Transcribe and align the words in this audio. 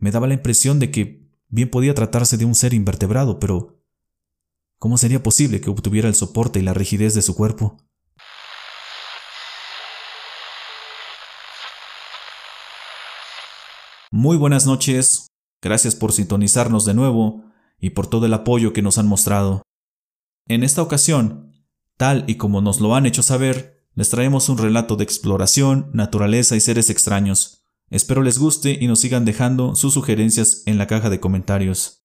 me 0.00 0.10
daba 0.10 0.26
la 0.26 0.34
impresión 0.34 0.80
de 0.80 0.90
que 0.90 1.30
bien 1.48 1.70
podía 1.70 1.94
tratarse 1.94 2.36
de 2.36 2.46
un 2.46 2.54
ser 2.54 2.74
invertebrado, 2.74 3.38
pero 3.38 3.84
¿cómo 4.78 4.98
sería 4.98 5.22
posible 5.22 5.60
que 5.60 5.70
obtuviera 5.70 6.08
el 6.08 6.14
soporte 6.14 6.58
y 6.58 6.62
la 6.62 6.74
rigidez 6.74 7.14
de 7.14 7.22
su 7.22 7.36
cuerpo? 7.36 7.76
Muy 14.10 14.36
buenas 14.36 14.66
noches, 14.66 15.28
gracias 15.62 15.94
por 15.94 16.12
sintonizarnos 16.12 16.84
de 16.84 16.94
nuevo 16.94 17.44
y 17.78 17.90
por 17.90 18.08
todo 18.08 18.26
el 18.26 18.34
apoyo 18.34 18.72
que 18.72 18.82
nos 18.82 18.98
han 18.98 19.06
mostrado. 19.06 19.62
En 20.48 20.64
esta 20.64 20.82
ocasión, 20.82 21.52
tal 21.96 22.24
y 22.26 22.36
como 22.36 22.60
nos 22.60 22.80
lo 22.80 22.94
han 22.96 23.06
hecho 23.06 23.22
saber, 23.22 23.86
les 23.94 24.08
traemos 24.08 24.48
un 24.48 24.58
relato 24.58 24.96
de 24.96 25.04
exploración, 25.04 25.90
naturaleza 25.92 26.56
y 26.56 26.60
seres 26.60 26.90
extraños. 26.90 27.59
Espero 27.90 28.22
les 28.22 28.38
guste 28.38 28.78
y 28.80 28.86
nos 28.86 29.00
sigan 29.00 29.24
dejando 29.24 29.74
sus 29.74 29.94
sugerencias 29.94 30.62
en 30.66 30.78
la 30.78 30.86
caja 30.86 31.10
de 31.10 31.18
comentarios. 31.18 32.04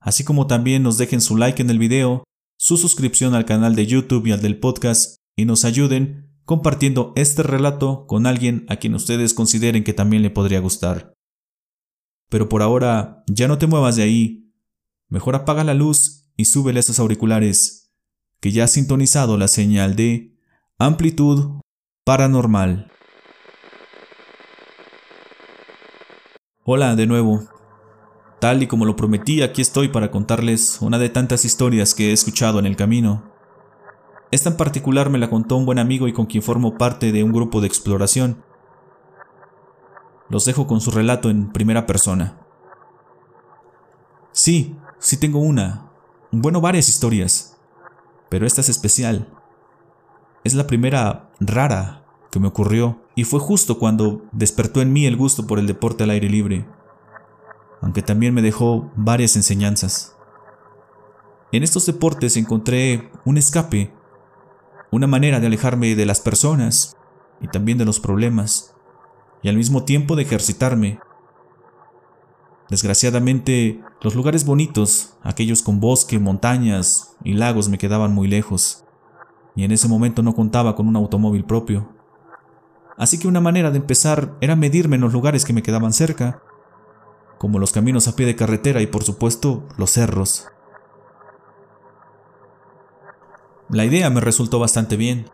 Así 0.00 0.24
como 0.24 0.46
también 0.46 0.82
nos 0.82 0.96
dejen 0.96 1.20
su 1.20 1.36
like 1.36 1.60
en 1.60 1.68
el 1.68 1.78
video, 1.78 2.24
su 2.58 2.78
suscripción 2.78 3.34
al 3.34 3.44
canal 3.44 3.76
de 3.76 3.86
YouTube 3.86 4.26
y 4.26 4.32
al 4.32 4.40
del 4.40 4.58
podcast 4.58 5.16
y 5.36 5.44
nos 5.44 5.66
ayuden 5.66 6.32
compartiendo 6.44 7.12
este 7.14 7.42
relato 7.42 8.06
con 8.06 8.26
alguien 8.26 8.64
a 8.68 8.76
quien 8.76 8.94
ustedes 8.94 9.34
consideren 9.34 9.84
que 9.84 9.92
también 9.92 10.22
le 10.22 10.30
podría 10.30 10.60
gustar. 10.60 11.12
Pero 12.30 12.48
por 12.48 12.62
ahora, 12.62 13.22
ya 13.26 13.48
no 13.48 13.58
te 13.58 13.66
muevas 13.66 13.96
de 13.96 14.04
ahí. 14.04 14.50
Mejor 15.08 15.34
apaga 15.34 15.62
la 15.62 15.74
luz 15.74 16.30
y 16.36 16.46
súbele 16.46 16.80
esos 16.80 16.98
auriculares, 16.98 17.92
que 18.40 18.50
ya 18.50 18.64
ha 18.64 18.68
sintonizado 18.68 19.36
la 19.36 19.48
señal 19.48 19.94
de 19.94 20.38
amplitud 20.78 21.60
paranormal. 22.04 22.90
Hola 26.64 26.94
de 26.94 27.08
nuevo. 27.08 27.42
Tal 28.38 28.62
y 28.62 28.68
como 28.68 28.84
lo 28.84 28.94
prometí, 28.94 29.42
aquí 29.42 29.60
estoy 29.60 29.88
para 29.88 30.12
contarles 30.12 30.80
una 30.80 30.96
de 31.00 31.08
tantas 31.08 31.44
historias 31.44 31.92
que 31.92 32.10
he 32.10 32.12
escuchado 32.12 32.60
en 32.60 32.66
el 32.66 32.76
camino. 32.76 33.24
Esta 34.30 34.50
en 34.50 34.56
particular 34.56 35.10
me 35.10 35.18
la 35.18 35.28
contó 35.28 35.56
un 35.56 35.66
buen 35.66 35.80
amigo 35.80 36.06
y 36.06 36.12
con 36.12 36.26
quien 36.26 36.44
formo 36.44 36.78
parte 36.78 37.10
de 37.10 37.24
un 37.24 37.32
grupo 37.32 37.60
de 37.60 37.66
exploración. 37.66 38.44
Los 40.28 40.44
dejo 40.44 40.68
con 40.68 40.80
su 40.80 40.92
relato 40.92 41.30
en 41.30 41.50
primera 41.50 41.84
persona. 41.84 42.38
Sí, 44.30 44.76
sí 45.00 45.16
tengo 45.16 45.40
una. 45.40 45.90
Bueno, 46.30 46.60
varias 46.60 46.88
historias. 46.88 47.58
Pero 48.28 48.46
esta 48.46 48.60
es 48.60 48.68
especial. 48.68 49.26
Es 50.44 50.54
la 50.54 50.68
primera 50.68 51.32
rara 51.40 52.04
que 52.30 52.38
me 52.38 52.46
ocurrió, 52.46 53.01
y 53.14 53.24
fue 53.24 53.40
justo 53.40 53.78
cuando 53.78 54.24
despertó 54.32 54.80
en 54.80 54.92
mí 54.92 55.06
el 55.06 55.16
gusto 55.16 55.46
por 55.46 55.58
el 55.58 55.66
deporte 55.66 56.04
al 56.04 56.10
aire 56.10 56.28
libre, 56.28 56.66
aunque 57.80 58.02
también 58.02 58.32
me 58.32 58.42
dejó 58.42 58.90
varias 58.96 59.36
enseñanzas. 59.36 60.16
En 61.50 61.62
estos 61.62 61.84
deportes 61.84 62.36
encontré 62.36 63.10
un 63.24 63.36
escape, 63.36 63.92
una 64.90 65.06
manera 65.06 65.40
de 65.40 65.46
alejarme 65.48 65.94
de 65.94 66.06
las 66.06 66.20
personas 66.20 66.96
y 67.40 67.48
también 67.48 67.76
de 67.76 67.84
los 67.84 68.00
problemas, 68.00 68.74
y 69.42 69.48
al 69.48 69.56
mismo 69.56 69.84
tiempo 69.84 70.16
de 70.16 70.22
ejercitarme. 70.22 71.00
Desgraciadamente, 72.70 73.82
los 74.00 74.14
lugares 74.14 74.46
bonitos, 74.46 75.14
aquellos 75.22 75.60
con 75.62 75.80
bosque, 75.80 76.18
montañas 76.18 77.16
y 77.24 77.34
lagos 77.34 77.68
me 77.68 77.78
quedaban 77.78 78.14
muy 78.14 78.28
lejos, 78.28 78.84
y 79.54 79.64
en 79.64 79.72
ese 79.72 79.88
momento 79.88 80.22
no 80.22 80.34
contaba 80.34 80.74
con 80.74 80.88
un 80.88 80.96
automóvil 80.96 81.44
propio. 81.44 82.01
Así 82.96 83.18
que 83.18 83.28
una 83.28 83.40
manera 83.40 83.70
de 83.70 83.78
empezar 83.78 84.36
era 84.40 84.56
medirme 84.56 84.96
en 84.96 85.02
los 85.02 85.12
lugares 85.12 85.44
que 85.44 85.52
me 85.52 85.62
quedaban 85.62 85.92
cerca, 85.92 86.42
como 87.38 87.58
los 87.58 87.72
caminos 87.72 88.06
a 88.08 88.14
pie 88.14 88.26
de 88.26 88.36
carretera 88.36 88.80
y 88.80 88.86
por 88.86 89.02
supuesto 89.02 89.66
los 89.76 89.90
cerros. 89.90 90.46
La 93.68 93.84
idea 93.84 94.10
me 94.10 94.20
resultó 94.20 94.58
bastante 94.58 94.96
bien. 94.96 95.30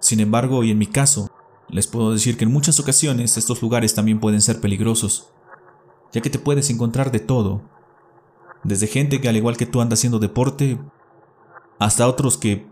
Sin 0.00 0.20
embargo, 0.20 0.64
y 0.64 0.72
en 0.72 0.78
mi 0.78 0.86
caso, 0.86 1.30
les 1.68 1.86
puedo 1.86 2.12
decir 2.12 2.36
que 2.36 2.44
en 2.44 2.52
muchas 2.52 2.80
ocasiones 2.80 3.36
estos 3.36 3.62
lugares 3.62 3.94
también 3.94 4.20
pueden 4.20 4.40
ser 4.40 4.60
peligrosos, 4.60 5.30
ya 6.12 6.20
que 6.20 6.30
te 6.30 6.38
puedes 6.38 6.70
encontrar 6.70 7.12
de 7.12 7.20
todo, 7.20 7.62
desde 8.64 8.86
gente 8.86 9.20
que 9.20 9.28
al 9.28 9.36
igual 9.36 9.56
que 9.56 9.66
tú 9.66 9.80
anda 9.80 9.94
haciendo 9.94 10.18
deporte, 10.18 10.78
hasta 11.78 12.08
otros 12.08 12.36
que 12.36 12.66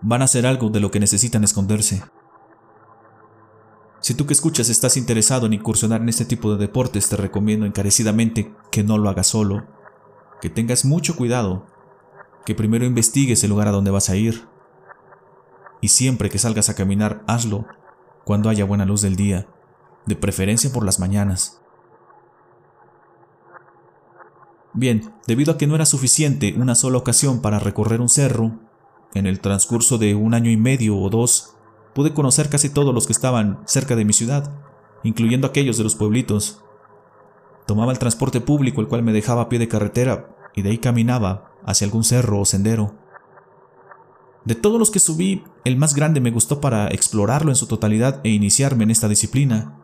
van 0.00 0.22
a 0.22 0.26
hacer 0.26 0.46
algo 0.46 0.70
de 0.70 0.80
lo 0.80 0.90
que 0.90 1.00
necesitan 1.00 1.42
esconderse. 1.42 2.04
Si 4.04 4.12
tú 4.12 4.26
que 4.26 4.34
escuchas 4.34 4.68
estás 4.68 4.98
interesado 4.98 5.46
en 5.46 5.54
incursionar 5.54 6.02
en 6.02 6.10
este 6.10 6.26
tipo 6.26 6.52
de 6.52 6.58
deportes, 6.58 7.08
te 7.08 7.16
recomiendo 7.16 7.64
encarecidamente 7.64 8.52
que 8.70 8.84
no 8.84 8.98
lo 8.98 9.08
hagas 9.08 9.28
solo, 9.28 9.66
que 10.42 10.50
tengas 10.50 10.84
mucho 10.84 11.16
cuidado, 11.16 11.64
que 12.44 12.54
primero 12.54 12.84
investigues 12.84 13.42
el 13.42 13.48
lugar 13.48 13.66
a 13.68 13.70
donde 13.70 13.90
vas 13.90 14.10
a 14.10 14.16
ir. 14.16 14.46
Y 15.80 15.88
siempre 15.88 16.28
que 16.28 16.38
salgas 16.38 16.68
a 16.68 16.74
caminar, 16.74 17.24
hazlo 17.26 17.64
cuando 18.26 18.50
haya 18.50 18.66
buena 18.66 18.84
luz 18.84 19.00
del 19.00 19.16
día, 19.16 19.48
de 20.04 20.16
preferencia 20.16 20.70
por 20.70 20.84
las 20.84 21.00
mañanas. 21.00 21.62
Bien, 24.74 25.14
debido 25.26 25.54
a 25.54 25.56
que 25.56 25.66
no 25.66 25.76
era 25.76 25.86
suficiente 25.86 26.54
una 26.58 26.74
sola 26.74 26.98
ocasión 26.98 27.40
para 27.40 27.58
recorrer 27.58 28.02
un 28.02 28.10
cerro, 28.10 28.60
en 29.14 29.24
el 29.24 29.40
transcurso 29.40 29.96
de 29.96 30.14
un 30.14 30.34
año 30.34 30.50
y 30.50 30.58
medio 30.58 30.98
o 30.98 31.08
dos, 31.08 31.53
pude 31.94 32.12
conocer 32.12 32.48
casi 32.48 32.68
todos 32.68 32.94
los 32.94 33.06
que 33.06 33.12
estaban 33.12 33.60
cerca 33.66 33.96
de 33.96 34.04
mi 34.04 34.12
ciudad, 34.12 34.52
incluyendo 35.02 35.46
aquellos 35.46 35.78
de 35.78 35.84
los 35.84 35.94
pueblitos. 35.94 36.62
Tomaba 37.66 37.92
el 37.92 37.98
transporte 37.98 38.40
público, 38.40 38.80
el 38.80 38.88
cual 38.88 39.02
me 39.02 39.12
dejaba 39.12 39.42
a 39.42 39.48
pie 39.48 39.58
de 39.58 39.68
carretera, 39.68 40.36
y 40.54 40.62
de 40.62 40.70
ahí 40.70 40.78
caminaba 40.78 41.52
hacia 41.64 41.86
algún 41.86 42.04
cerro 42.04 42.40
o 42.40 42.44
sendero. 42.44 42.94
De 44.44 44.54
todos 44.54 44.78
los 44.78 44.90
que 44.90 44.98
subí, 44.98 45.42
el 45.64 45.76
más 45.76 45.94
grande 45.94 46.20
me 46.20 46.30
gustó 46.30 46.60
para 46.60 46.88
explorarlo 46.88 47.50
en 47.50 47.56
su 47.56 47.66
totalidad 47.66 48.20
e 48.24 48.28
iniciarme 48.28 48.84
en 48.84 48.90
esta 48.90 49.08
disciplina. 49.08 49.78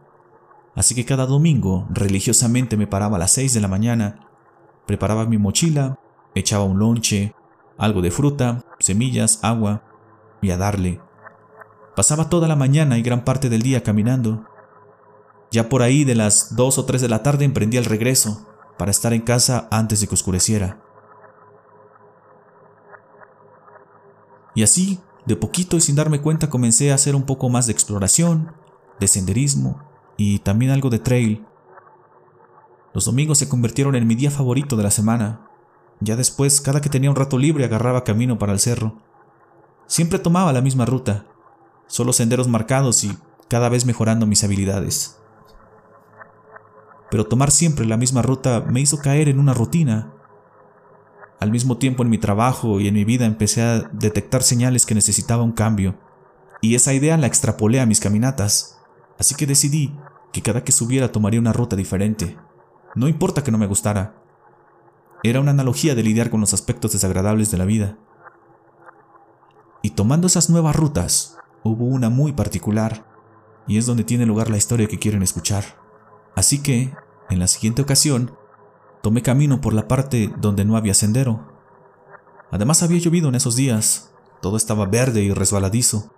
Así 0.74 0.94
que 0.94 1.06
cada 1.06 1.26
domingo, 1.26 1.86
religiosamente 1.90 2.76
me 2.76 2.86
paraba 2.86 3.16
a 3.16 3.20
las 3.20 3.32
6 3.32 3.54
de 3.54 3.60
la 3.60 3.68
mañana, 3.68 4.28
preparaba 4.86 5.24
mi 5.24 5.38
mochila, 5.38 5.98
echaba 6.34 6.64
un 6.64 6.78
lonche, 6.78 7.34
algo 7.78 8.02
de 8.02 8.10
fruta, 8.10 8.62
semillas, 8.78 9.40
agua, 9.42 9.82
y 10.42 10.50
a 10.50 10.58
darle. 10.58 11.00
Pasaba 12.00 12.30
toda 12.30 12.48
la 12.48 12.56
mañana 12.56 12.96
y 12.96 13.02
gran 13.02 13.26
parte 13.26 13.50
del 13.50 13.60
día 13.60 13.82
caminando. 13.82 14.46
Ya 15.50 15.68
por 15.68 15.82
ahí 15.82 16.04
de 16.04 16.14
las 16.14 16.56
2 16.56 16.78
o 16.78 16.84
3 16.86 17.02
de 17.02 17.10
la 17.10 17.22
tarde 17.22 17.44
emprendía 17.44 17.78
el 17.78 17.84
regreso, 17.84 18.48
para 18.78 18.90
estar 18.90 19.12
en 19.12 19.20
casa 19.20 19.68
antes 19.70 20.00
de 20.00 20.06
que 20.06 20.14
oscureciera. 20.14 20.82
Y 24.54 24.62
así, 24.62 24.98
de 25.26 25.36
poquito 25.36 25.76
y 25.76 25.82
sin 25.82 25.94
darme 25.94 26.22
cuenta, 26.22 26.48
comencé 26.48 26.90
a 26.90 26.94
hacer 26.94 27.14
un 27.14 27.24
poco 27.24 27.50
más 27.50 27.66
de 27.66 27.72
exploración, 27.74 28.54
de 28.98 29.06
senderismo 29.06 29.82
y 30.16 30.38
también 30.38 30.70
algo 30.70 30.88
de 30.88 31.00
trail. 31.00 31.44
Los 32.94 33.04
domingos 33.04 33.36
se 33.36 33.50
convirtieron 33.50 33.94
en 33.94 34.06
mi 34.06 34.14
día 34.14 34.30
favorito 34.30 34.74
de 34.74 34.84
la 34.84 34.90
semana. 34.90 35.50
Ya 36.00 36.16
después, 36.16 36.62
cada 36.62 36.80
que 36.80 36.88
tenía 36.88 37.10
un 37.10 37.16
rato 37.16 37.36
libre, 37.36 37.66
agarraba 37.66 38.04
camino 38.04 38.38
para 38.38 38.54
el 38.54 38.58
cerro. 38.58 39.02
Siempre 39.86 40.18
tomaba 40.18 40.54
la 40.54 40.62
misma 40.62 40.86
ruta, 40.86 41.26
solo 41.90 42.12
senderos 42.12 42.46
marcados 42.46 43.02
y 43.02 43.18
cada 43.48 43.68
vez 43.68 43.84
mejorando 43.84 44.24
mis 44.24 44.44
habilidades. 44.44 45.18
Pero 47.10 47.26
tomar 47.26 47.50
siempre 47.50 47.84
la 47.84 47.96
misma 47.96 48.22
ruta 48.22 48.64
me 48.68 48.80
hizo 48.80 48.98
caer 48.98 49.28
en 49.28 49.40
una 49.40 49.54
rutina. 49.54 50.14
Al 51.40 51.50
mismo 51.50 51.78
tiempo 51.78 52.04
en 52.04 52.10
mi 52.10 52.18
trabajo 52.18 52.78
y 52.78 52.86
en 52.86 52.94
mi 52.94 53.04
vida 53.04 53.26
empecé 53.26 53.62
a 53.62 53.90
detectar 53.92 54.44
señales 54.44 54.86
que 54.86 54.94
necesitaba 54.94 55.42
un 55.42 55.52
cambio, 55.52 55.98
y 56.60 56.76
esa 56.76 56.92
idea 56.92 57.16
la 57.16 57.26
extrapolé 57.26 57.80
a 57.80 57.86
mis 57.86 57.98
caminatas, 57.98 58.78
así 59.18 59.34
que 59.34 59.46
decidí 59.46 59.96
que 60.32 60.42
cada 60.42 60.62
que 60.62 60.72
subiera 60.72 61.10
tomaría 61.10 61.40
una 61.40 61.52
ruta 61.52 61.74
diferente, 61.74 62.36
no 62.94 63.08
importa 63.08 63.42
que 63.42 63.50
no 63.50 63.58
me 63.58 63.66
gustara. 63.66 64.14
Era 65.24 65.40
una 65.40 65.50
analogía 65.50 65.96
de 65.96 66.04
lidiar 66.04 66.30
con 66.30 66.40
los 66.40 66.54
aspectos 66.54 66.92
desagradables 66.92 67.50
de 67.50 67.58
la 67.58 67.64
vida. 67.64 67.98
Y 69.82 69.90
tomando 69.90 70.26
esas 70.28 70.50
nuevas 70.50 70.76
rutas, 70.76 71.39
hubo 71.64 71.84
una 71.84 72.10
muy 72.10 72.32
particular, 72.32 73.06
y 73.66 73.78
es 73.78 73.86
donde 73.86 74.04
tiene 74.04 74.26
lugar 74.26 74.50
la 74.50 74.56
historia 74.56 74.88
que 74.88 74.98
quieren 74.98 75.22
escuchar. 75.22 75.64
Así 76.34 76.62
que, 76.62 76.92
en 77.28 77.38
la 77.38 77.46
siguiente 77.46 77.82
ocasión, 77.82 78.32
tomé 79.02 79.22
camino 79.22 79.60
por 79.60 79.74
la 79.74 79.88
parte 79.88 80.32
donde 80.38 80.64
no 80.64 80.76
había 80.76 80.94
sendero. 80.94 81.52
Además 82.50 82.82
había 82.82 82.98
llovido 82.98 83.28
en 83.28 83.34
esos 83.34 83.56
días, 83.56 84.12
todo 84.40 84.56
estaba 84.56 84.86
verde 84.86 85.22
y 85.22 85.32
resbaladizo. 85.32 86.10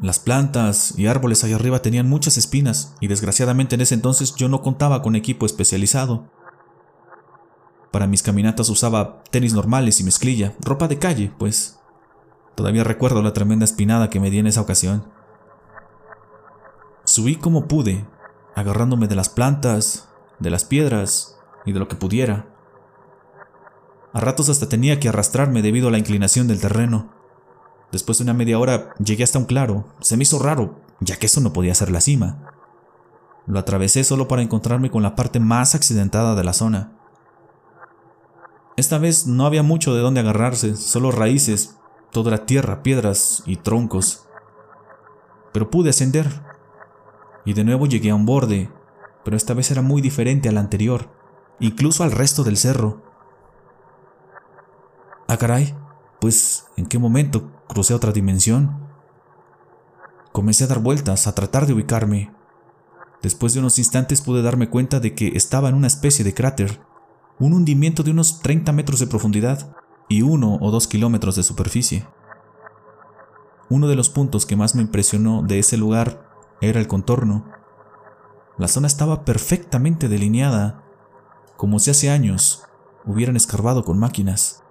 Las 0.00 0.18
plantas 0.18 0.94
y 0.96 1.06
árboles 1.06 1.42
allá 1.42 1.56
arriba 1.56 1.82
tenían 1.82 2.08
muchas 2.08 2.36
espinas 2.36 2.94
y 3.00 3.08
desgraciadamente 3.08 3.74
en 3.74 3.80
ese 3.80 3.94
entonces 3.94 4.34
yo 4.36 4.48
no 4.48 4.62
contaba 4.62 5.02
con 5.02 5.16
equipo 5.16 5.46
especializado. 5.46 6.30
Para 7.90 8.06
mis 8.06 8.22
caminatas 8.22 8.68
usaba 8.68 9.24
tenis 9.30 9.54
normales 9.54 9.98
y 9.98 10.04
mezclilla, 10.04 10.54
ropa 10.60 10.86
de 10.86 10.98
calle, 10.98 11.32
pues 11.38 11.77
Todavía 12.58 12.82
recuerdo 12.82 13.22
la 13.22 13.32
tremenda 13.32 13.64
espinada 13.64 14.10
que 14.10 14.18
me 14.18 14.32
di 14.32 14.40
en 14.40 14.48
esa 14.48 14.60
ocasión. 14.60 15.04
Subí 17.04 17.36
como 17.36 17.68
pude, 17.68 18.04
agarrándome 18.56 19.06
de 19.06 19.14
las 19.14 19.28
plantas, 19.28 20.08
de 20.40 20.50
las 20.50 20.64
piedras 20.64 21.38
y 21.64 21.70
de 21.70 21.78
lo 21.78 21.86
que 21.86 21.94
pudiera. 21.94 22.46
A 24.12 24.18
ratos 24.18 24.48
hasta 24.48 24.68
tenía 24.68 24.98
que 24.98 25.08
arrastrarme 25.08 25.62
debido 25.62 25.86
a 25.86 25.92
la 25.92 25.98
inclinación 25.98 26.48
del 26.48 26.60
terreno. 26.60 27.12
Después 27.92 28.18
de 28.18 28.24
una 28.24 28.34
media 28.34 28.58
hora 28.58 28.92
llegué 28.98 29.22
hasta 29.22 29.38
un 29.38 29.44
claro. 29.44 29.84
Se 30.00 30.16
me 30.16 30.24
hizo 30.24 30.40
raro, 30.40 30.80
ya 30.98 31.14
que 31.14 31.26
eso 31.26 31.40
no 31.40 31.52
podía 31.52 31.76
ser 31.76 31.92
la 31.92 32.00
cima. 32.00 32.50
Lo 33.46 33.60
atravesé 33.60 34.02
solo 34.02 34.26
para 34.26 34.42
encontrarme 34.42 34.90
con 34.90 35.04
la 35.04 35.14
parte 35.14 35.38
más 35.38 35.76
accidentada 35.76 36.34
de 36.34 36.42
la 36.42 36.52
zona. 36.52 36.98
Esta 38.76 38.98
vez 38.98 39.28
no 39.28 39.46
había 39.46 39.62
mucho 39.62 39.94
de 39.94 40.00
dónde 40.00 40.18
agarrarse, 40.18 40.74
solo 40.74 41.12
raíces, 41.12 41.78
todo 42.12 42.28
era 42.28 42.46
tierra, 42.46 42.82
piedras 42.82 43.42
y 43.46 43.56
troncos. 43.56 44.26
Pero 45.52 45.70
pude 45.70 45.90
ascender. 45.90 46.42
Y 47.44 47.52
de 47.52 47.64
nuevo 47.64 47.86
llegué 47.86 48.10
a 48.10 48.14
un 48.14 48.26
borde, 48.26 48.70
pero 49.24 49.36
esta 49.36 49.54
vez 49.54 49.70
era 49.70 49.82
muy 49.82 50.02
diferente 50.02 50.48
al 50.48 50.58
anterior, 50.58 51.10
incluso 51.60 52.04
al 52.04 52.12
resto 52.12 52.44
del 52.44 52.56
cerro. 52.56 53.02
Ah, 55.26 55.36
caray, 55.36 55.74
pues, 56.20 56.66
¿en 56.76 56.86
qué 56.86 56.98
momento 56.98 57.50
crucé 57.68 57.94
otra 57.94 58.12
dimensión? 58.12 58.88
Comencé 60.32 60.64
a 60.64 60.68
dar 60.68 60.80
vueltas, 60.80 61.26
a 61.26 61.34
tratar 61.34 61.66
de 61.66 61.72
ubicarme. 61.72 62.32
Después 63.22 63.52
de 63.52 63.60
unos 63.60 63.78
instantes 63.78 64.20
pude 64.20 64.42
darme 64.42 64.70
cuenta 64.70 65.00
de 65.00 65.14
que 65.14 65.28
estaba 65.28 65.68
en 65.68 65.74
una 65.74 65.86
especie 65.86 66.24
de 66.24 66.34
cráter, 66.34 66.80
un 67.38 67.52
hundimiento 67.52 68.02
de 68.02 68.10
unos 68.10 68.40
30 68.40 68.72
metros 68.72 69.00
de 69.00 69.06
profundidad 69.06 69.74
y 70.08 70.22
uno 70.22 70.58
o 70.60 70.70
dos 70.70 70.88
kilómetros 70.88 71.36
de 71.36 71.42
superficie. 71.42 72.06
Uno 73.70 73.86
de 73.86 73.96
los 73.96 74.08
puntos 74.08 74.46
que 74.46 74.56
más 74.56 74.74
me 74.74 74.82
impresionó 74.82 75.42
de 75.42 75.58
ese 75.58 75.76
lugar 75.76 76.26
era 76.60 76.80
el 76.80 76.88
contorno. 76.88 77.44
La 78.56 78.68
zona 78.68 78.86
estaba 78.86 79.24
perfectamente 79.24 80.08
delineada, 80.08 80.82
como 81.56 81.78
si 81.78 81.90
hace 81.90 82.10
años 82.10 82.64
hubieran 83.04 83.36
escarbado 83.36 83.84
con 83.84 83.98
máquinas. 83.98 84.62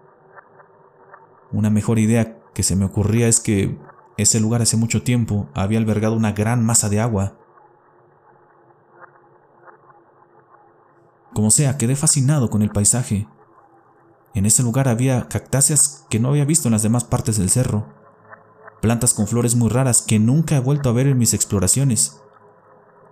Una 1.51 1.69
mejor 1.69 1.99
idea 1.99 2.39
que 2.53 2.63
se 2.63 2.75
me 2.75 2.85
ocurría 2.85 3.27
es 3.27 3.39
que 3.39 3.77
ese 4.17 4.39
lugar 4.39 4.61
hace 4.63 4.77
mucho 4.77 5.03
tiempo 5.03 5.47
había 5.53 5.77
albergado 5.77 6.15
una 6.15 6.31
gran 6.31 6.65
masa 6.65 6.89
de 6.89 6.99
agua. 6.99 7.37
Como 11.33 11.51
sea, 11.51 11.77
quedé 11.77 11.95
fascinado 11.95 12.49
con 12.49 12.63
el 12.63 12.71
paisaje. 12.71 13.27
En 14.37 14.45
ese 14.45 14.61
lugar 14.61 14.87
había 14.87 15.27
cactáceas 15.27 16.05
que 16.11 16.19
no 16.19 16.29
había 16.29 16.45
visto 16.45 16.67
en 16.67 16.73
las 16.73 16.83
demás 16.83 17.03
partes 17.03 17.39
del 17.39 17.49
cerro, 17.49 17.87
plantas 18.83 19.15
con 19.15 19.25
flores 19.25 19.55
muy 19.55 19.67
raras 19.67 20.03
que 20.03 20.19
nunca 20.19 20.55
he 20.55 20.59
vuelto 20.59 20.89
a 20.89 20.91
ver 20.91 21.07
en 21.07 21.17
mis 21.17 21.33
exploraciones. 21.33 22.21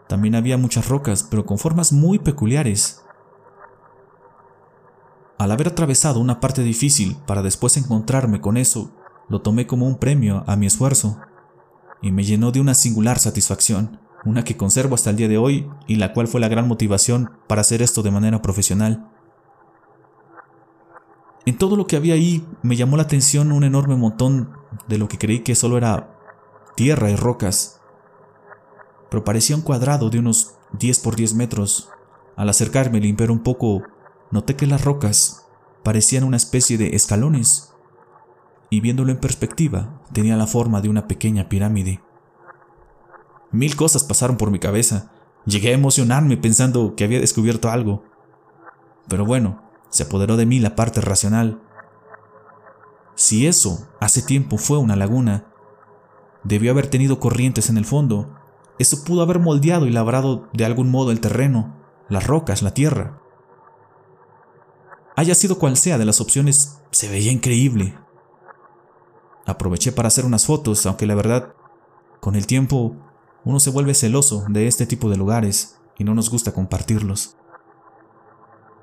También 0.07 0.35
había 0.35 0.59
muchas 0.59 0.87
rocas, 0.87 1.23
pero 1.23 1.43
con 1.47 1.57
formas 1.57 1.91
muy 1.91 2.19
peculiares. 2.19 3.01
Al 5.39 5.51
haber 5.51 5.69
atravesado 5.69 6.19
una 6.19 6.39
parte 6.39 6.61
difícil 6.61 7.17
para 7.25 7.41
después 7.41 7.75
encontrarme 7.77 8.39
con 8.39 8.55
eso, 8.55 8.91
lo 9.27 9.41
tomé 9.41 9.65
como 9.65 9.87
un 9.87 9.97
premio 9.97 10.43
a 10.45 10.55
mi 10.55 10.67
esfuerzo 10.67 11.17
y 12.03 12.11
me 12.11 12.23
llenó 12.23 12.51
de 12.51 12.61
una 12.61 12.75
singular 12.75 13.17
satisfacción, 13.17 13.99
una 14.25 14.43
que 14.43 14.57
conservo 14.57 14.93
hasta 14.93 15.09
el 15.09 15.15
día 15.15 15.27
de 15.27 15.39
hoy 15.39 15.67
y 15.87 15.95
la 15.95 16.13
cual 16.13 16.27
fue 16.27 16.39
la 16.39 16.49
gran 16.49 16.67
motivación 16.67 17.31
para 17.47 17.61
hacer 17.61 17.81
esto 17.81 18.03
de 18.03 18.11
manera 18.11 18.43
profesional. 18.43 19.09
En 21.45 21.57
todo 21.57 21.75
lo 21.75 21.85
que 21.85 21.95
había 21.95 22.15
ahí 22.15 22.45
me 22.63 22.75
llamó 22.75 22.97
la 22.97 23.03
atención 23.03 23.51
un 23.51 23.63
enorme 23.63 23.95
montón 23.95 24.51
de 24.87 24.97
lo 24.97 25.07
que 25.07 25.17
creí 25.17 25.39
que 25.39 25.55
solo 25.55 25.77
era 25.77 26.17
tierra 26.75 27.09
y 27.11 27.15
rocas, 27.15 27.81
pero 29.09 29.23
parecía 29.23 29.55
un 29.55 29.61
cuadrado 29.61 30.09
de 30.09 30.19
unos 30.19 30.55
10 30.73 30.99
por 30.99 31.15
10 31.15 31.35
metros. 31.35 31.89
Al 32.35 32.49
acercarme 32.49 32.97
y 32.97 33.01
limpiar 33.01 33.31
un 33.31 33.43
poco 33.43 33.83
noté 34.31 34.55
que 34.55 34.67
las 34.67 34.83
rocas 34.83 35.47
parecían 35.83 36.23
una 36.23 36.37
especie 36.37 36.77
de 36.77 36.95
escalones, 36.95 37.75
y 38.69 38.81
viéndolo 38.81 39.11
en 39.11 39.19
perspectiva, 39.19 40.01
tenía 40.11 40.35
la 40.35 40.47
forma 40.47 40.81
de 40.81 40.89
una 40.89 41.07
pequeña 41.07 41.47
pirámide. 41.47 42.01
Mil 43.51 43.75
cosas 43.75 44.03
pasaron 44.03 44.37
por 44.37 44.51
mi 44.51 44.59
cabeza. 44.59 45.11
Llegué 45.45 45.69
a 45.69 45.75
emocionarme 45.75 46.35
pensando 46.35 46.95
que 46.95 47.03
había 47.03 47.19
descubierto 47.19 47.69
algo. 47.69 48.03
Pero 49.07 49.25
bueno, 49.25 49.61
se 49.95 50.03
apoderó 50.03 50.35
de 50.35 50.45
mí 50.45 50.59
la 50.59 50.75
parte 50.75 50.99
racional. 50.99 51.61
Si 53.15 53.47
eso 53.47 53.87
hace 54.01 54.21
tiempo 54.21 54.57
fue 54.57 54.77
una 54.77 54.97
laguna, 54.97 55.45
debió 56.43 56.71
haber 56.71 56.87
tenido 56.87 57.21
corrientes 57.21 57.69
en 57.69 57.77
el 57.77 57.85
fondo. 57.85 58.35
Eso 58.77 59.05
pudo 59.05 59.21
haber 59.21 59.39
moldeado 59.39 59.87
y 59.87 59.91
labrado 59.91 60.49
de 60.51 60.65
algún 60.65 60.91
modo 60.91 61.11
el 61.11 61.21
terreno, 61.21 61.77
las 62.09 62.27
rocas, 62.27 62.61
la 62.61 62.73
tierra. 62.73 63.21
Haya 65.15 65.33
sido 65.33 65.59
cual 65.59 65.77
sea 65.77 65.97
de 65.97 66.03
las 66.03 66.19
opciones, 66.19 66.81
se 66.91 67.07
veía 67.07 67.31
increíble. 67.31 67.97
Aproveché 69.45 69.93
para 69.93 70.09
hacer 70.09 70.25
unas 70.25 70.45
fotos, 70.45 70.85
aunque 70.85 71.05
la 71.05 71.15
verdad, 71.15 71.53
con 72.19 72.35
el 72.35 72.47
tiempo, 72.47 72.97
uno 73.45 73.61
se 73.61 73.69
vuelve 73.69 73.93
celoso 73.93 74.43
de 74.49 74.67
este 74.67 74.85
tipo 74.85 75.09
de 75.09 75.15
lugares 75.15 75.79
y 75.97 76.03
no 76.03 76.13
nos 76.15 76.29
gusta 76.29 76.51
compartirlos. 76.51 77.37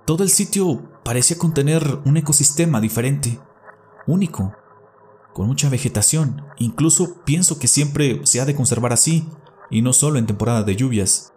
Todo 0.04 0.24
el 0.24 0.30
sitio 0.30 0.82
parecía 1.04 1.38
contener 1.38 2.00
un 2.04 2.16
ecosistema 2.16 2.80
diferente, 2.80 3.38
único, 4.06 4.52
con 5.32 5.46
mucha 5.46 5.68
vegetación. 5.68 6.44
Incluso 6.58 7.22
pienso 7.24 7.58
que 7.58 7.68
siempre 7.68 8.20
se 8.24 8.40
ha 8.40 8.44
de 8.44 8.56
conservar 8.56 8.92
así, 8.92 9.28
y 9.70 9.80
no 9.80 9.92
solo 9.92 10.18
en 10.18 10.26
temporada 10.26 10.64
de 10.64 10.76
lluvias. 10.76 11.32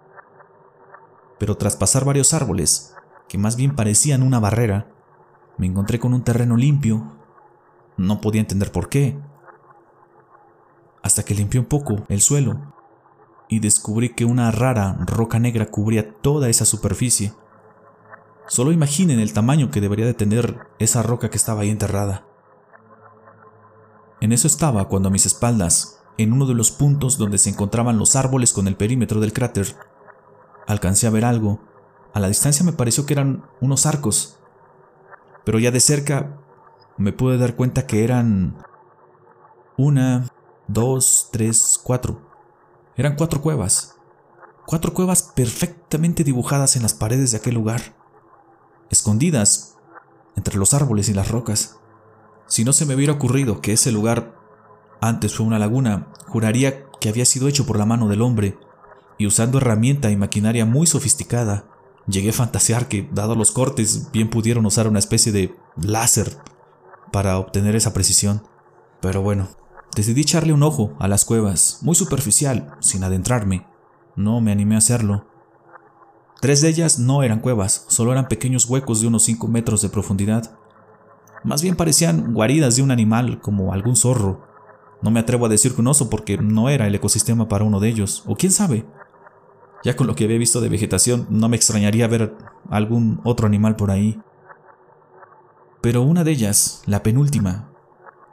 Pero 1.39 1.55
tras 1.57 1.75
pasar 1.75 2.05
varios 2.05 2.33
árboles, 2.33 2.93
que 3.29 3.37
más 3.37 3.55
bien 3.55 3.75
parecían 3.75 4.23
una 4.23 4.39
barrera, 4.39 4.91
me 5.57 5.67
encontré 5.67 5.99
con 5.99 6.13
un 6.13 6.23
terreno 6.23 6.57
limpio. 6.57 7.13
No 7.97 8.19
podía 8.19 8.41
entender 8.41 8.71
por 8.71 8.89
qué. 8.89 9.17
Hasta 11.01 11.23
que 11.23 11.35
limpié 11.35 11.59
un 11.59 11.67
poco 11.67 12.03
el 12.09 12.21
suelo 12.21 12.73
y 13.47 13.59
descubrí 13.59 14.09
que 14.15 14.25
una 14.25 14.51
rara 14.51 14.97
roca 15.05 15.39
negra 15.39 15.67
cubría 15.67 16.13
toda 16.15 16.49
esa 16.49 16.65
superficie. 16.65 17.33
Solo 18.47 18.71
imaginen 18.71 19.19
el 19.19 19.33
tamaño 19.33 19.71
que 19.71 19.81
debería 19.81 20.05
de 20.05 20.13
tener 20.13 20.59
esa 20.79 21.01
roca 21.01 21.29
que 21.29 21.37
estaba 21.37 21.61
ahí 21.61 21.69
enterrada. 21.69 22.27
En 24.21 24.31
eso 24.31 24.47
estaba 24.47 24.87
cuando 24.87 25.09
a 25.09 25.11
mis 25.11 25.25
espaldas, 25.25 26.03
en 26.17 26.31
uno 26.33 26.45
de 26.45 26.53
los 26.53 26.71
puntos 26.71 27.17
donde 27.17 27.37
se 27.37 27.49
encontraban 27.49 27.97
los 27.97 28.15
árboles 28.15 28.53
con 28.53 28.67
el 28.67 28.75
perímetro 28.75 29.19
del 29.19 29.33
cráter, 29.33 29.75
alcancé 30.67 31.07
a 31.07 31.11
ver 31.11 31.25
algo 31.25 31.59
a 32.15 32.21
la 32.21 32.29
distancia 32.29 32.65
me 32.65 32.71
pareció 32.71 33.05
que 33.05 33.11
eran 33.13 33.43
unos 33.59 33.85
arcos, 33.85 34.39
pero 35.43 35.59
ya 35.59 35.69
de 35.69 35.81
cerca 35.81 36.39
me 36.97 37.11
pude 37.11 37.37
dar 37.37 37.57
cuenta 37.57 37.85
que 37.85 38.05
eran 38.05 38.57
una, 39.77 40.29
dos, 40.69 41.27
tres, 41.33 41.77
cuatro. 41.83 42.21
Eran 42.95 43.17
cuatro 43.17 43.41
cuevas. 43.41 43.97
Cuatro 44.65 44.93
cuevas 44.93 45.23
perfectamente 45.23 46.23
dibujadas 46.23 46.77
en 46.77 46.83
las 46.83 46.93
paredes 46.93 47.31
de 47.31 47.37
aquel 47.37 47.55
lugar, 47.55 47.81
escondidas 48.89 49.77
entre 50.35 50.57
los 50.57 50.73
árboles 50.73 51.09
y 51.09 51.13
las 51.13 51.29
rocas. 51.29 51.79
Si 52.47 52.63
no 52.63 52.73
se 52.73 52.85
me 52.85 52.95
hubiera 52.95 53.13
ocurrido 53.13 53.61
que 53.61 53.73
ese 53.73 53.91
lugar 53.91 54.35
antes 55.01 55.35
fue 55.35 55.45
una 55.45 55.59
laguna, 55.59 56.11
juraría 56.27 56.89
que 56.99 57.09
había 57.09 57.25
sido 57.25 57.47
hecho 57.47 57.65
por 57.65 57.77
la 57.77 57.85
mano 57.85 58.07
del 58.07 58.21
hombre 58.21 58.57
y 59.17 59.27
usando 59.27 59.57
herramienta 59.57 60.11
y 60.11 60.17
maquinaria 60.17 60.65
muy 60.65 60.87
sofisticada 60.87 61.65
Llegué 62.07 62.29
a 62.29 62.33
fantasear 62.33 62.87
que, 62.87 63.09
dado 63.11 63.35
los 63.35 63.51
cortes, 63.51 64.11
bien 64.11 64.29
pudieron 64.29 64.65
usar 64.65 64.87
una 64.87 64.99
especie 64.99 65.31
de 65.31 65.55
láser 65.75 66.37
para 67.11 67.39
obtener 67.39 67.75
esa 67.75 67.93
precisión. 67.93 68.43
Pero 69.01 69.21
bueno, 69.21 69.47
decidí 69.95 70.21
echarle 70.21 70.53
un 70.53 70.63
ojo 70.63 70.95
a 70.99 71.07
las 71.07 71.25
cuevas, 71.25 71.79
muy 71.81 71.95
superficial, 71.95 72.75
sin 72.79 73.03
adentrarme. 73.03 73.65
No 74.15 74.39
me 74.39 74.51
animé 74.51 74.75
a 74.75 74.79
hacerlo. 74.79 75.25
Tres 76.45 76.61
de 76.61 76.69
ellas 76.69 76.99
no 76.99 77.23
eran 77.23 77.39
cuevas, 77.39 77.85
solo 77.87 78.11
eran 78.11 78.27
pequeños 78.27 78.69
huecos 78.69 79.01
de 79.01 79.07
unos 79.07 79.23
5 79.23 79.47
metros 79.47 79.81
de 79.81 79.89
profundidad. 79.89 80.55
Más 81.43 81.63
bien 81.63 81.75
parecían 81.75 82.35
guaridas 82.35 82.75
de 82.75 82.83
un 82.83 82.91
animal, 82.91 83.41
como 83.41 83.73
algún 83.73 83.95
zorro. 83.95 84.45
No 85.01 85.09
me 85.09 85.19
atrevo 85.19 85.47
a 85.47 85.49
decir 85.49 85.73
que 85.73 85.81
un 85.81 85.87
oso 85.87 86.07
porque 86.07 86.37
no 86.37 86.69
era 86.69 86.85
el 86.85 86.93
ecosistema 86.93 87.47
para 87.47 87.63
uno 87.63 87.79
de 87.79 87.89
ellos, 87.89 88.21
o 88.27 88.35
quién 88.35 88.51
sabe, 88.51 88.85
ya 89.83 89.95
con 89.95 90.05
lo 90.05 90.15
que 90.15 90.25
había 90.25 90.37
visto 90.37 90.61
de 90.61 90.69
vegetación, 90.69 91.25
no 91.31 91.49
me 91.49 91.55
extrañaría 91.55 92.05
ver 92.05 92.37
algún 92.69 93.21
otro 93.23 93.47
animal 93.47 93.75
por 93.75 93.89
ahí. 93.89 94.21
Pero 95.81 96.03
una 96.03 96.23
de 96.23 96.29
ellas, 96.29 96.83
la 96.85 97.01
penúltima, 97.01 97.71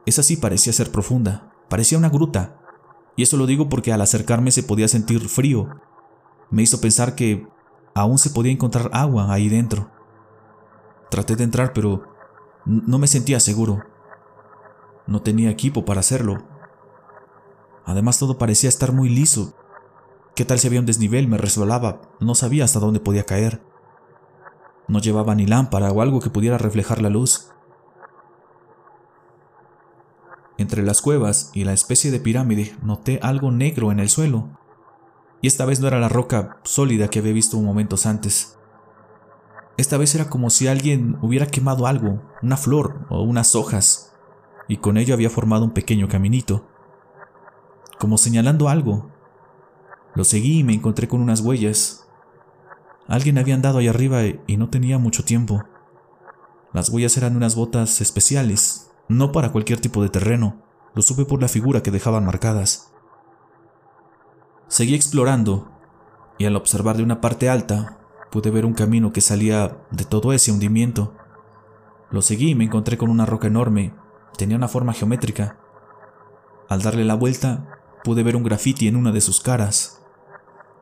esa 0.04 0.22
sí 0.22 0.36
parecía 0.36 0.74
ser 0.74 0.90
profunda, 0.90 1.54
parecía 1.70 1.96
una 1.96 2.10
gruta. 2.10 2.60
Y 3.16 3.22
eso 3.22 3.38
lo 3.38 3.46
digo 3.46 3.70
porque 3.70 3.90
al 3.90 4.02
acercarme 4.02 4.50
se 4.50 4.64
podía 4.64 4.86
sentir 4.86 5.30
frío. 5.30 5.70
Me 6.50 6.60
hizo 6.60 6.78
pensar 6.78 7.14
que 7.14 7.50
aún 7.94 8.18
se 8.18 8.30
podía 8.30 8.52
encontrar 8.52 8.90
agua 8.92 9.32
ahí 9.32 9.48
dentro. 9.48 9.90
Traté 11.10 11.36
de 11.36 11.44
entrar, 11.44 11.72
pero 11.72 12.04
no 12.64 12.98
me 12.98 13.06
sentía 13.06 13.40
seguro. 13.40 13.82
No 15.06 15.22
tenía 15.22 15.50
equipo 15.50 15.84
para 15.84 16.00
hacerlo. 16.00 16.42
Además 17.84 18.18
todo 18.18 18.38
parecía 18.38 18.68
estar 18.68 18.92
muy 18.92 19.08
liso 19.08 19.54
¿Qué 20.34 20.46
tal 20.46 20.58
si 20.58 20.66
había 20.66 20.80
un 20.80 20.86
desnivel? 20.86 21.28
Me 21.28 21.36
resbalaba, 21.36 22.00
no 22.18 22.34
sabía 22.34 22.64
hasta 22.64 22.80
dónde 22.80 23.00
podía 23.00 23.24
caer. 23.24 23.60
No 24.88 24.98
llevaba 24.98 25.34
ni 25.34 25.46
lámpara 25.46 25.92
o 25.92 26.00
algo 26.00 26.20
que 26.20 26.30
pudiera 26.30 26.56
reflejar 26.56 27.02
la 27.02 27.10
luz. 27.10 27.50
Entre 30.56 30.82
las 30.82 31.02
cuevas 31.02 31.50
y 31.52 31.64
la 31.64 31.74
especie 31.74 32.10
de 32.10 32.18
pirámide 32.18 32.74
noté 32.82 33.18
algo 33.22 33.50
negro 33.50 33.92
en 33.92 34.00
el 34.00 34.08
suelo. 34.08 34.58
Y 35.42 35.48
esta 35.48 35.66
vez 35.66 35.80
no 35.80 35.88
era 35.88 36.00
la 36.00 36.08
roca 36.08 36.60
sólida 36.62 37.08
que 37.08 37.18
había 37.18 37.32
visto 37.32 37.60
momentos 37.60 38.06
antes. 38.06 38.56
Esta 39.76 39.98
vez 39.98 40.14
era 40.14 40.30
como 40.30 40.48
si 40.50 40.68
alguien 40.68 41.18
hubiera 41.20 41.46
quemado 41.46 41.86
algo, 41.86 42.22
una 42.42 42.56
flor 42.56 43.06
o 43.10 43.22
unas 43.22 43.54
hojas, 43.56 44.14
y 44.68 44.76
con 44.76 44.96
ello 44.96 45.14
había 45.14 45.30
formado 45.30 45.64
un 45.64 45.72
pequeño 45.72 46.08
caminito, 46.08 46.68
como 47.98 48.18
señalando 48.18 48.68
algo. 48.68 49.10
Lo 50.14 50.24
seguí 50.24 50.60
y 50.60 50.64
me 50.64 50.74
encontré 50.74 51.08
con 51.08 51.20
unas 51.20 51.40
huellas. 51.40 52.06
Alguien 53.08 53.38
había 53.38 53.54
andado 53.54 53.78
ahí 53.78 53.88
arriba 53.88 54.22
y 54.46 54.56
no 54.56 54.70
tenía 54.70 54.98
mucho 54.98 55.24
tiempo. 55.24 55.64
Las 56.72 56.88
huellas 56.88 57.16
eran 57.16 57.36
unas 57.36 57.56
botas 57.56 58.00
especiales, 58.00 58.92
no 59.08 59.32
para 59.32 59.50
cualquier 59.50 59.80
tipo 59.80 60.02
de 60.02 60.08
terreno, 60.08 60.62
lo 60.94 61.02
supe 61.02 61.24
por 61.24 61.40
la 61.42 61.48
figura 61.48 61.82
que 61.82 61.90
dejaban 61.90 62.24
marcadas. 62.24 62.92
Seguí 64.72 64.94
explorando, 64.94 65.70
y 66.38 66.46
al 66.46 66.56
observar 66.56 66.96
de 66.96 67.02
una 67.02 67.20
parte 67.20 67.50
alta, 67.50 67.98
pude 68.30 68.50
ver 68.50 68.64
un 68.64 68.72
camino 68.72 69.12
que 69.12 69.20
salía 69.20 69.76
de 69.90 70.06
todo 70.06 70.32
ese 70.32 70.50
hundimiento. 70.50 71.14
Lo 72.10 72.22
seguí 72.22 72.52
y 72.52 72.54
me 72.54 72.64
encontré 72.64 72.96
con 72.96 73.10
una 73.10 73.26
roca 73.26 73.48
enorme, 73.48 73.92
tenía 74.38 74.56
una 74.56 74.68
forma 74.68 74.94
geométrica. 74.94 75.58
Al 76.70 76.80
darle 76.80 77.04
la 77.04 77.16
vuelta, 77.16 77.82
pude 78.02 78.22
ver 78.22 78.34
un 78.34 78.44
grafiti 78.44 78.88
en 78.88 78.96
una 78.96 79.12
de 79.12 79.20
sus 79.20 79.42
caras, 79.42 80.02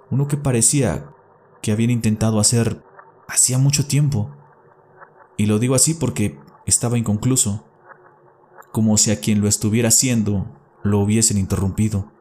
uno 0.08 0.28
que 0.28 0.36
parecía 0.36 1.10
que 1.60 1.72
habían 1.72 1.90
intentado 1.90 2.38
hacer 2.38 2.84
hacía 3.26 3.58
mucho 3.58 3.88
tiempo. 3.88 4.30
Y 5.36 5.46
lo 5.46 5.58
digo 5.58 5.74
así 5.74 5.94
porque 5.94 6.38
estaba 6.64 6.96
inconcluso 6.96 7.64
como 8.70 8.96
si 8.98 9.10
a 9.10 9.18
quien 9.18 9.40
lo 9.40 9.48
estuviera 9.48 9.88
haciendo 9.88 10.46
lo 10.84 11.00
hubiesen 11.00 11.38
interrumpido. 11.38 12.19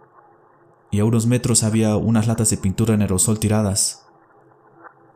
Y 0.91 0.99
a 0.99 1.05
unos 1.05 1.27
metros 1.27 1.63
había 1.63 1.95
unas 1.95 2.27
latas 2.27 2.49
de 2.49 2.57
pintura 2.57 2.93
en 2.93 3.01
aerosol 3.01 3.39
tiradas, 3.39 4.07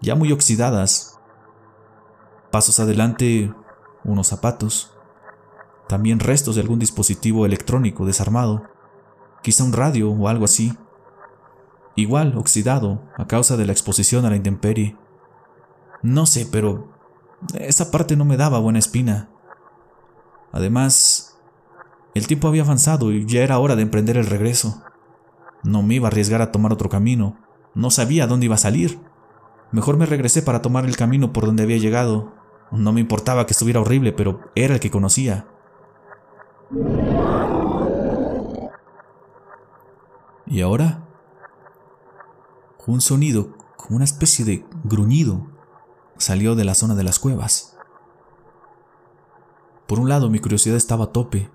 ya 0.02 0.16
muy 0.16 0.32
oxidadas. 0.32 1.20
Pasos 2.52 2.80
adelante, 2.80 3.54
unos 4.04 4.28
zapatos, 4.28 4.94
también 5.88 6.20
restos 6.20 6.56
de 6.56 6.62
algún 6.62 6.80
dispositivo 6.80 7.46
electrónico 7.46 8.06
desarmado, 8.06 8.64
quizá 9.42 9.64
un 9.64 9.74
radio 9.74 10.12
o 10.12 10.28
algo 10.28 10.46
así. 10.46 10.78
Igual 11.96 12.38
oxidado 12.38 13.02
a 13.18 13.28
causa 13.28 13.58
de 13.58 13.66
la 13.66 13.72
exposición 13.72 14.26
a 14.26 14.30
la 14.30 14.36
intemperie. 14.36 14.98
No 16.02 16.26
sé, 16.26 16.48
pero 16.52 16.92
esa 17.54 17.92
parte 17.92 18.16
no 18.16 18.26
me 18.26 18.38
daba 18.38 18.60
buena 18.60 18.80
espina. 18.80 19.30
Además, 20.52 21.40
el 22.14 22.28
tiempo 22.28 22.48
había 22.48 22.64
avanzado 22.64 23.12
y 23.12 23.26
ya 23.26 23.42
era 23.42 23.60
hora 23.60 23.76
de 23.76 23.84
emprender 23.84 24.18
el 24.18 24.28
regreso. 24.28 24.84
No 25.64 25.82
me 25.82 25.96
iba 25.96 26.08
a 26.08 26.12
arriesgar 26.12 26.42
a 26.42 26.52
tomar 26.52 26.74
otro 26.74 26.90
camino. 26.90 27.38
No 27.74 27.90
sabía 27.90 28.28
dónde 28.28 28.46
iba 28.46 28.56
a 28.56 28.60
salir. 28.60 29.00
Mejor 29.72 29.98
me 29.98 30.06
regresé 30.06 30.42
para 30.42 30.62
tomar 30.62 30.86
el 30.86 30.98
camino 30.98 31.34
por 31.34 31.46
donde 31.46 31.64
había 31.64 31.78
llegado. 31.78 32.34
No 32.72 32.92
me 32.92 33.02
importaba 33.02 33.46
que 33.46 33.54
estuviera 33.54 33.82
horrible, 33.82 34.12
pero 34.14 34.42
era 34.56 34.76
el 34.76 34.80
que 34.80 34.92
conocía. 34.92 35.48
¿Y 40.46 40.62
ahora? 40.62 41.08
Un 42.86 43.00
sonido, 43.00 43.58
como 43.78 43.96
una 43.96 44.06
especie 44.06 44.44
de 44.44 44.66
gruñido, 44.84 45.48
salió 46.18 46.56
de 46.56 46.66
la 46.66 46.76
zona 46.76 46.96
de 46.96 47.04
las 47.04 47.18
cuevas. 47.18 47.78
Por 49.88 50.00
un 50.00 50.10
lado, 50.10 50.30
mi 50.30 50.40
curiosidad 50.40 50.76
estaba 50.76 51.06
a 51.06 51.12
tope. 51.12 51.50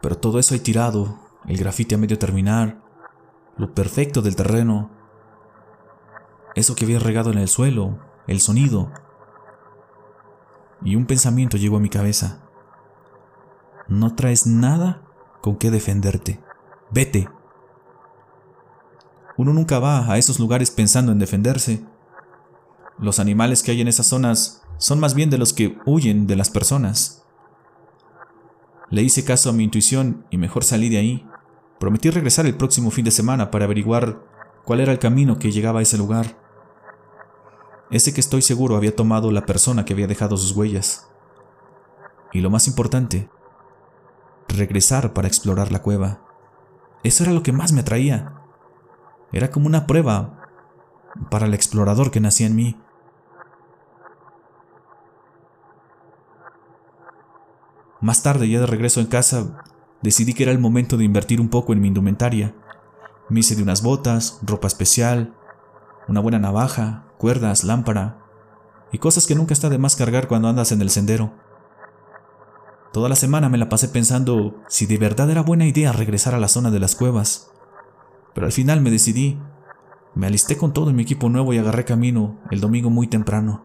Pero 0.00 0.16
todo 0.16 0.38
eso 0.38 0.54
ahí 0.54 0.60
tirado, 0.60 1.18
el 1.50 1.58
grafiti 1.58 1.96
a 1.96 1.98
medio 1.98 2.16
terminar, 2.16 2.80
lo 3.56 3.74
perfecto 3.74 4.22
del 4.22 4.36
terreno, 4.36 4.88
eso 6.54 6.76
que 6.76 6.84
había 6.84 7.00
regado 7.00 7.32
en 7.32 7.38
el 7.38 7.48
suelo, 7.48 7.98
el 8.28 8.40
sonido. 8.40 8.92
Y 10.84 10.94
un 10.94 11.06
pensamiento 11.06 11.56
llegó 11.56 11.78
a 11.78 11.80
mi 11.80 11.88
cabeza. 11.88 12.48
No 13.88 14.14
traes 14.14 14.46
nada 14.46 15.02
con 15.40 15.56
qué 15.56 15.72
defenderte. 15.72 16.40
Vete. 16.92 17.28
Uno 19.36 19.52
nunca 19.52 19.80
va 19.80 20.12
a 20.12 20.18
esos 20.18 20.38
lugares 20.38 20.70
pensando 20.70 21.10
en 21.10 21.18
defenderse. 21.18 21.84
Los 22.96 23.18
animales 23.18 23.64
que 23.64 23.72
hay 23.72 23.80
en 23.80 23.88
esas 23.88 24.06
zonas 24.06 24.62
son 24.78 25.00
más 25.00 25.14
bien 25.14 25.30
de 25.30 25.38
los 25.38 25.52
que 25.52 25.76
huyen 25.84 26.28
de 26.28 26.36
las 26.36 26.48
personas. 26.48 27.24
Le 28.88 29.02
hice 29.02 29.24
caso 29.24 29.50
a 29.50 29.52
mi 29.52 29.64
intuición 29.64 30.26
y 30.30 30.38
mejor 30.38 30.62
salí 30.62 30.88
de 30.88 30.98
ahí. 30.98 31.29
Prometí 31.80 32.10
regresar 32.10 32.44
el 32.44 32.58
próximo 32.58 32.90
fin 32.90 33.06
de 33.06 33.10
semana 33.10 33.50
para 33.50 33.64
averiguar 33.64 34.22
cuál 34.64 34.80
era 34.80 34.92
el 34.92 34.98
camino 34.98 35.38
que 35.38 35.50
llegaba 35.50 35.78
a 35.78 35.82
ese 35.82 35.96
lugar. 35.96 36.36
Ese 37.90 38.12
que 38.12 38.20
estoy 38.20 38.42
seguro 38.42 38.76
había 38.76 38.94
tomado 38.94 39.32
la 39.32 39.46
persona 39.46 39.86
que 39.86 39.94
había 39.94 40.06
dejado 40.06 40.36
sus 40.36 40.54
huellas. 40.54 41.10
Y 42.34 42.42
lo 42.42 42.50
más 42.50 42.68
importante, 42.68 43.30
regresar 44.46 45.14
para 45.14 45.26
explorar 45.26 45.72
la 45.72 45.80
cueva. 45.80 46.20
Eso 47.02 47.24
era 47.24 47.32
lo 47.32 47.42
que 47.42 47.52
más 47.52 47.72
me 47.72 47.80
atraía. 47.80 48.34
Era 49.32 49.50
como 49.50 49.66
una 49.66 49.86
prueba 49.86 50.50
para 51.30 51.46
el 51.46 51.54
explorador 51.54 52.10
que 52.10 52.20
nacía 52.20 52.46
en 52.46 52.56
mí. 52.56 52.78
Más 58.02 58.22
tarde, 58.22 58.50
ya 58.50 58.60
de 58.60 58.66
regreso 58.66 59.00
en 59.00 59.06
casa, 59.06 59.64
decidí 60.02 60.34
que 60.34 60.44
era 60.44 60.52
el 60.52 60.58
momento 60.58 60.96
de 60.96 61.04
invertir 61.04 61.40
un 61.40 61.48
poco 61.48 61.72
en 61.72 61.80
mi 61.80 61.88
indumentaria. 61.88 62.54
Me 63.28 63.40
hice 63.40 63.54
de 63.54 63.62
unas 63.62 63.82
botas, 63.82 64.38
ropa 64.42 64.66
especial, 64.66 65.34
una 66.08 66.20
buena 66.20 66.38
navaja, 66.38 67.06
cuerdas, 67.18 67.64
lámpara 67.64 68.18
y 68.92 68.98
cosas 68.98 69.26
que 69.26 69.34
nunca 69.34 69.54
está 69.54 69.68
de 69.68 69.78
más 69.78 69.96
cargar 69.96 70.26
cuando 70.26 70.48
andas 70.48 70.72
en 70.72 70.82
el 70.82 70.90
sendero. 70.90 71.32
Toda 72.92 73.08
la 73.08 73.14
semana 73.14 73.48
me 73.48 73.58
la 73.58 73.68
pasé 73.68 73.88
pensando 73.88 74.56
si 74.68 74.86
de 74.86 74.98
verdad 74.98 75.30
era 75.30 75.42
buena 75.42 75.66
idea 75.66 75.92
regresar 75.92 76.34
a 76.34 76.40
la 76.40 76.48
zona 76.48 76.72
de 76.72 76.80
las 76.80 76.96
cuevas. 76.96 77.52
Pero 78.34 78.46
al 78.46 78.52
final 78.52 78.80
me 78.80 78.90
decidí. 78.90 79.38
Me 80.16 80.26
alisté 80.26 80.56
con 80.56 80.72
todo 80.72 80.92
mi 80.92 81.02
equipo 81.02 81.28
nuevo 81.28 81.52
y 81.52 81.58
agarré 81.58 81.84
camino 81.84 82.40
el 82.50 82.60
domingo 82.60 82.90
muy 82.90 83.06
temprano. 83.06 83.64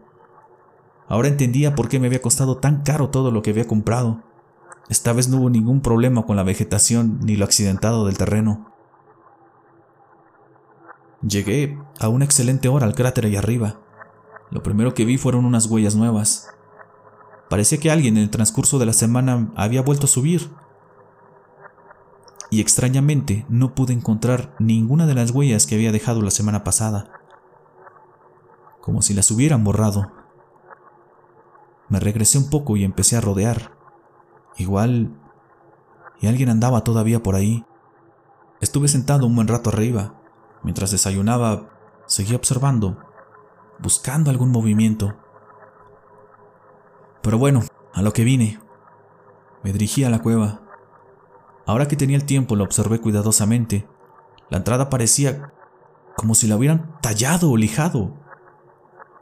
Ahora 1.08 1.26
entendía 1.26 1.74
por 1.74 1.88
qué 1.88 1.98
me 1.98 2.06
había 2.06 2.22
costado 2.22 2.58
tan 2.58 2.82
caro 2.82 3.10
todo 3.10 3.32
lo 3.32 3.42
que 3.42 3.50
había 3.50 3.66
comprado. 3.66 4.22
Esta 4.88 5.12
vez 5.12 5.28
no 5.28 5.38
hubo 5.38 5.50
ningún 5.50 5.80
problema 5.80 6.24
con 6.24 6.36
la 6.36 6.44
vegetación 6.44 7.18
ni 7.22 7.36
lo 7.36 7.44
accidentado 7.44 8.06
del 8.06 8.18
terreno. 8.18 8.72
Llegué 11.22 11.78
a 11.98 12.08
una 12.08 12.24
excelente 12.24 12.68
hora 12.68 12.86
al 12.86 12.94
cráter 12.94 13.26
allá 13.26 13.40
arriba. 13.40 13.80
Lo 14.50 14.62
primero 14.62 14.94
que 14.94 15.04
vi 15.04 15.18
fueron 15.18 15.44
unas 15.44 15.66
huellas 15.66 15.96
nuevas. 15.96 16.48
Parecía 17.50 17.78
que 17.78 17.90
alguien 17.90 18.16
en 18.16 18.24
el 18.24 18.30
transcurso 18.30 18.78
de 18.78 18.86
la 18.86 18.92
semana 18.92 19.52
había 19.56 19.82
vuelto 19.82 20.06
a 20.06 20.08
subir. 20.08 20.50
Y 22.50 22.60
extrañamente 22.60 23.44
no 23.48 23.74
pude 23.74 23.92
encontrar 23.92 24.54
ninguna 24.60 25.06
de 25.06 25.14
las 25.14 25.32
huellas 25.32 25.66
que 25.66 25.74
había 25.74 25.90
dejado 25.90 26.22
la 26.22 26.30
semana 26.30 26.62
pasada. 26.62 27.10
Como 28.80 29.02
si 29.02 29.14
las 29.14 29.30
hubieran 29.32 29.64
borrado. 29.64 30.12
Me 31.88 31.98
regresé 31.98 32.38
un 32.38 32.50
poco 32.50 32.76
y 32.76 32.84
empecé 32.84 33.16
a 33.16 33.20
rodear. 33.20 33.75
Igual... 34.56 35.20
Y 36.18 36.28
alguien 36.28 36.48
andaba 36.48 36.82
todavía 36.82 37.22
por 37.22 37.34
ahí. 37.34 37.64
Estuve 38.60 38.88
sentado 38.88 39.26
un 39.26 39.34
buen 39.34 39.48
rato 39.48 39.68
arriba. 39.68 40.14
Mientras 40.62 40.90
desayunaba, 40.90 41.68
seguía 42.06 42.36
observando, 42.36 42.98
buscando 43.78 44.30
algún 44.30 44.50
movimiento. 44.50 45.14
Pero 47.22 47.38
bueno, 47.38 47.62
a 47.92 48.00
lo 48.00 48.12
que 48.12 48.24
vine. 48.24 48.60
Me 49.62 49.72
dirigí 49.72 50.04
a 50.04 50.10
la 50.10 50.22
cueva. 50.22 50.62
Ahora 51.66 51.86
que 51.86 51.96
tenía 51.96 52.16
el 52.16 52.24
tiempo, 52.24 52.56
lo 52.56 52.64
observé 52.64 53.00
cuidadosamente. 53.00 53.86
La 54.48 54.58
entrada 54.58 54.88
parecía 54.88 55.52
como 56.16 56.34
si 56.34 56.46
la 56.46 56.56
hubieran 56.56 56.98
tallado 57.02 57.50
o 57.50 57.56
lijado. 57.56 58.14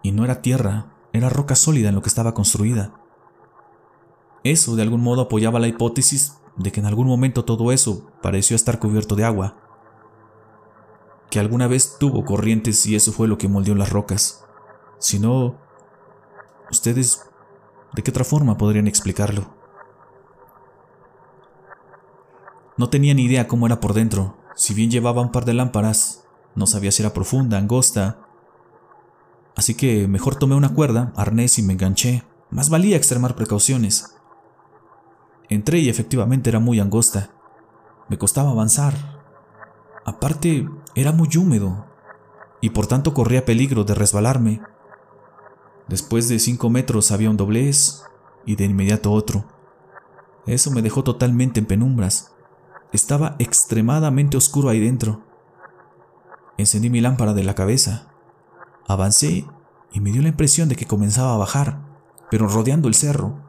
Y 0.02 0.12
no 0.12 0.24
era 0.24 0.42
tierra, 0.42 0.92
era 1.12 1.28
roca 1.28 1.56
sólida 1.56 1.88
en 1.88 1.94
lo 1.94 2.02
que 2.02 2.08
estaba 2.08 2.34
construida. 2.34 2.92
Eso 4.44 4.76
de 4.76 4.82
algún 4.82 5.02
modo 5.02 5.22
apoyaba 5.22 5.58
la 5.58 5.66
hipótesis 5.66 6.38
de 6.56 6.70
que 6.70 6.78
en 6.78 6.86
algún 6.86 7.08
momento 7.08 7.44
todo 7.44 7.72
eso 7.72 8.12
pareció 8.22 8.54
estar 8.54 8.78
cubierto 8.78 9.16
de 9.16 9.24
agua, 9.24 9.56
que 11.30 11.40
alguna 11.40 11.66
vez 11.66 11.96
tuvo 11.98 12.24
corrientes 12.24 12.86
y 12.86 12.94
eso 12.94 13.10
fue 13.10 13.26
lo 13.26 13.38
que 13.38 13.48
moldeó 13.48 13.74
las 13.74 13.90
rocas. 13.90 14.44
Si 15.00 15.18
no, 15.18 15.56
ustedes, 16.70 17.28
¿de 17.94 18.02
qué 18.02 18.10
otra 18.12 18.22
forma 18.22 18.56
podrían 18.56 18.86
explicarlo? 18.86 19.52
No 22.76 22.88
tenía 22.88 23.14
ni 23.14 23.24
idea 23.24 23.48
cómo 23.48 23.66
era 23.66 23.80
por 23.80 23.94
dentro, 23.94 24.36
si 24.54 24.74
bien 24.74 24.90
llevaba 24.90 25.22
un 25.22 25.32
par 25.32 25.44
de 25.44 25.54
lámparas, 25.54 26.28
no 26.54 26.68
sabía 26.68 26.92
si 26.92 27.02
era 27.02 27.12
profunda, 27.12 27.58
angosta, 27.58 28.24
Así 29.56 29.74
que 29.74 30.08
mejor 30.08 30.36
tomé 30.36 30.54
una 30.54 30.74
cuerda, 30.74 31.12
arnés 31.16 31.58
y 31.58 31.62
me 31.62 31.74
enganché. 31.74 32.24
Más 32.50 32.70
valía 32.70 32.96
extremar 32.96 33.36
precauciones. 33.36 34.16
Entré 35.48 35.78
y 35.78 35.88
efectivamente 35.88 36.50
era 36.50 36.58
muy 36.58 36.80
angosta. 36.80 37.30
Me 38.08 38.18
costaba 38.18 38.50
avanzar. 38.50 38.94
Aparte, 40.04 40.68
era 40.94 41.12
muy 41.12 41.28
húmedo 41.36 41.86
y 42.60 42.70
por 42.70 42.86
tanto 42.86 43.12
corría 43.12 43.44
peligro 43.44 43.84
de 43.84 43.94
resbalarme. 43.94 44.62
Después 45.86 46.28
de 46.28 46.38
cinco 46.38 46.70
metros 46.70 47.12
había 47.12 47.28
un 47.28 47.36
doblez 47.36 48.04
y 48.46 48.56
de 48.56 48.64
inmediato 48.64 49.12
otro. 49.12 49.44
Eso 50.46 50.70
me 50.70 50.80
dejó 50.80 51.04
totalmente 51.04 51.60
en 51.60 51.66
penumbras. 51.66 52.34
Estaba 52.92 53.36
extremadamente 53.38 54.36
oscuro 54.36 54.68
ahí 54.70 54.80
dentro. 54.80 55.22
Encendí 56.56 56.88
mi 56.88 57.00
lámpara 57.00 57.34
de 57.34 57.44
la 57.44 57.54
cabeza. 57.54 58.08
Avancé 58.86 59.44
y 59.92 60.00
me 60.00 60.10
dio 60.10 60.22
la 60.22 60.28
impresión 60.28 60.68
de 60.68 60.76
que 60.76 60.86
comenzaba 60.86 61.34
a 61.34 61.38
bajar, 61.38 61.80
pero 62.30 62.48
rodeando 62.48 62.88
el 62.88 62.94
cerro. 62.94 63.43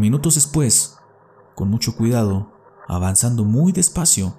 Minutos 0.00 0.36
después, 0.36 0.96
con 1.54 1.68
mucho 1.68 1.94
cuidado, 1.94 2.50
avanzando 2.88 3.44
muy 3.44 3.70
despacio, 3.70 4.34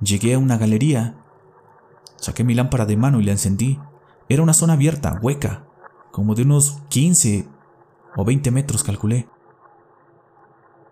llegué 0.00 0.34
a 0.34 0.38
una 0.40 0.58
galería. 0.58 1.24
Saqué 2.16 2.42
mi 2.42 2.54
lámpara 2.54 2.84
de 2.84 2.96
mano 2.96 3.20
y 3.20 3.22
la 3.22 3.30
encendí. 3.30 3.78
Era 4.28 4.42
una 4.42 4.52
zona 4.52 4.72
abierta, 4.72 5.20
hueca, 5.22 5.68
como 6.10 6.34
de 6.34 6.42
unos 6.42 6.82
15 6.88 7.48
o 8.16 8.24
20 8.24 8.50
metros 8.50 8.82
calculé. 8.82 9.28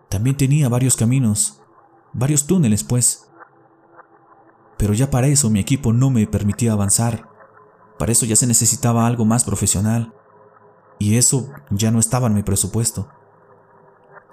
También 0.07 0.37
tenía 0.37 0.69
varios 0.69 0.95
caminos, 0.95 1.61
varios 2.13 2.47
túneles 2.47 2.85
pues. 2.85 3.29
Pero 4.77 4.93
ya 4.93 5.11
para 5.11 5.27
eso 5.27 5.49
mi 5.49 5.59
equipo 5.59 5.91
no 5.91 6.09
me 6.09 6.25
permitía 6.25 6.71
avanzar. 6.71 7.27
Para 7.99 8.13
eso 8.13 8.25
ya 8.25 8.37
se 8.37 8.47
necesitaba 8.47 9.05
algo 9.07 9.25
más 9.25 9.43
profesional. 9.43 10.13
Y 10.99 11.17
eso 11.17 11.49
ya 11.69 11.91
no 11.91 11.99
estaba 11.99 12.27
en 12.27 12.35
mi 12.35 12.43
presupuesto. 12.43 13.09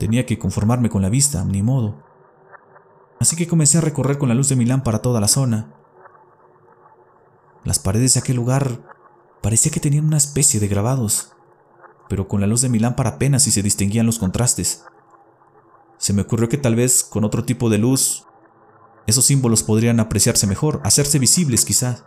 Tenía 0.00 0.24
que 0.24 0.38
conformarme 0.38 0.88
con 0.88 1.02
la 1.02 1.10
vista, 1.10 1.44
ni 1.44 1.62
modo. 1.62 2.02
Así 3.20 3.36
que 3.36 3.46
comencé 3.46 3.76
a 3.76 3.82
recorrer 3.82 4.16
con 4.16 4.30
la 4.30 4.34
luz 4.34 4.48
de 4.48 4.56
mi 4.56 4.64
lámpara 4.64 5.02
toda 5.02 5.20
la 5.20 5.28
zona. 5.28 5.74
Las 7.64 7.78
paredes 7.78 8.14
de 8.14 8.20
aquel 8.20 8.36
lugar 8.36 8.80
parecía 9.42 9.70
que 9.70 9.78
tenían 9.78 10.06
una 10.06 10.16
especie 10.16 10.58
de 10.58 10.68
grabados, 10.68 11.34
pero 12.08 12.28
con 12.28 12.40
la 12.40 12.46
luz 12.46 12.62
de 12.62 12.70
mi 12.70 12.78
lámpara 12.78 13.10
apenas 13.10 13.42
si 13.42 13.50
se 13.50 13.62
distinguían 13.62 14.06
los 14.06 14.18
contrastes. 14.18 14.86
Se 15.98 16.14
me 16.14 16.22
ocurrió 16.22 16.48
que 16.48 16.56
tal 16.56 16.76
vez 16.76 17.04
con 17.04 17.24
otro 17.24 17.44
tipo 17.44 17.68
de 17.68 17.76
luz 17.76 18.24
esos 19.06 19.26
símbolos 19.26 19.62
podrían 19.62 20.00
apreciarse 20.00 20.46
mejor, 20.46 20.80
hacerse 20.82 21.18
visibles 21.18 21.66
quizás. 21.66 22.04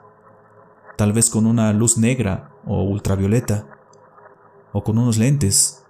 Tal 0.98 1.14
vez 1.14 1.30
con 1.30 1.46
una 1.46 1.72
luz 1.74 2.00
negra 2.00 2.56
o 2.66 2.82
ultravioleta, 2.82 3.68
o 4.72 4.84
con 4.84 4.98
unos 4.98 5.20
lentes 5.20 5.83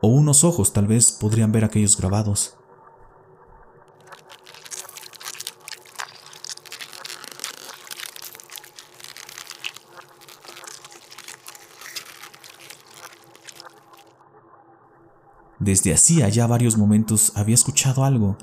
o 0.00 0.08
unos 0.08 0.44
ojos 0.44 0.72
tal 0.72 0.86
vez 0.86 1.12
podrían 1.12 1.52
ver 1.52 1.64
aquellos 1.64 1.96
grabados. 1.96 2.56
Desde 15.58 15.92
hacía 15.92 16.28
ya 16.30 16.46
varios 16.46 16.78
momentos 16.78 17.32
había 17.36 17.54
escuchado 17.54 18.04
algo, 18.04 18.38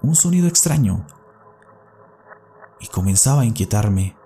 un 0.00 0.16
sonido 0.16 0.48
extraño, 0.48 1.06
y 2.80 2.86
comenzaba 2.86 3.42
a 3.42 3.44
inquietarme. 3.44 4.16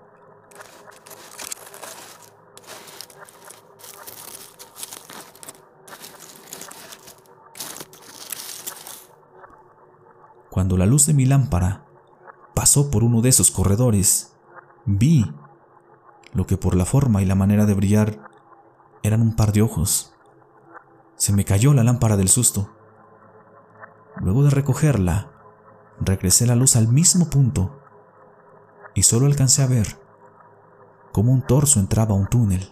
Cuando 10.60 10.76
la 10.76 10.84
luz 10.84 11.06
de 11.06 11.14
mi 11.14 11.24
lámpara 11.24 11.86
pasó 12.52 12.90
por 12.90 13.02
uno 13.02 13.22
de 13.22 13.30
esos 13.30 13.50
corredores, 13.50 14.36
vi 14.84 15.24
lo 16.34 16.46
que 16.46 16.58
por 16.58 16.74
la 16.74 16.84
forma 16.84 17.22
y 17.22 17.24
la 17.24 17.34
manera 17.34 17.64
de 17.64 17.72
brillar 17.72 18.28
eran 19.02 19.22
un 19.22 19.36
par 19.36 19.52
de 19.52 19.62
ojos. 19.62 20.12
Se 21.16 21.32
me 21.32 21.46
cayó 21.46 21.72
la 21.72 21.82
lámpara 21.82 22.18
del 22.18 22.28
susto. 22.28 22.68
Luego 24.18 24.44
de 24.44 24.50
recogerla, 24.50 25.32
regresé 25.98 26.46
la 26.46 26.56
luz 26.56 26.76
al 26.76 26.88
mismo 26.88 27.30
punto 27.30 27.80
y 28.94 29.04
solo 29.04 29.24
alcancé 29.24 29.62
a 29.62 29.66
ver 29.66 29.98
cómo 31.10 31.32
un 31.32 31.40
torso 31.40 31.80
entraba 31.80 32.12
a 32.12 32.18
un 32.18 32.26
túnel. 32.26 32.70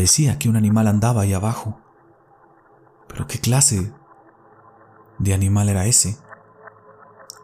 Parecía 0.00 0.38
que 0.38 0.48
un 0.48 0.56
animal 0.56 0.86
andaba 0.86 1.20
ahí 1.20 1.34
abajo. 1.34 1.78
Pero 3.06 3.26
¿qué 3.26 3.38
clase 3.38 3.92
de 5.18 5.34
animal 5.34 5.68
era 5.68 5.84
ese? 5.84 6.16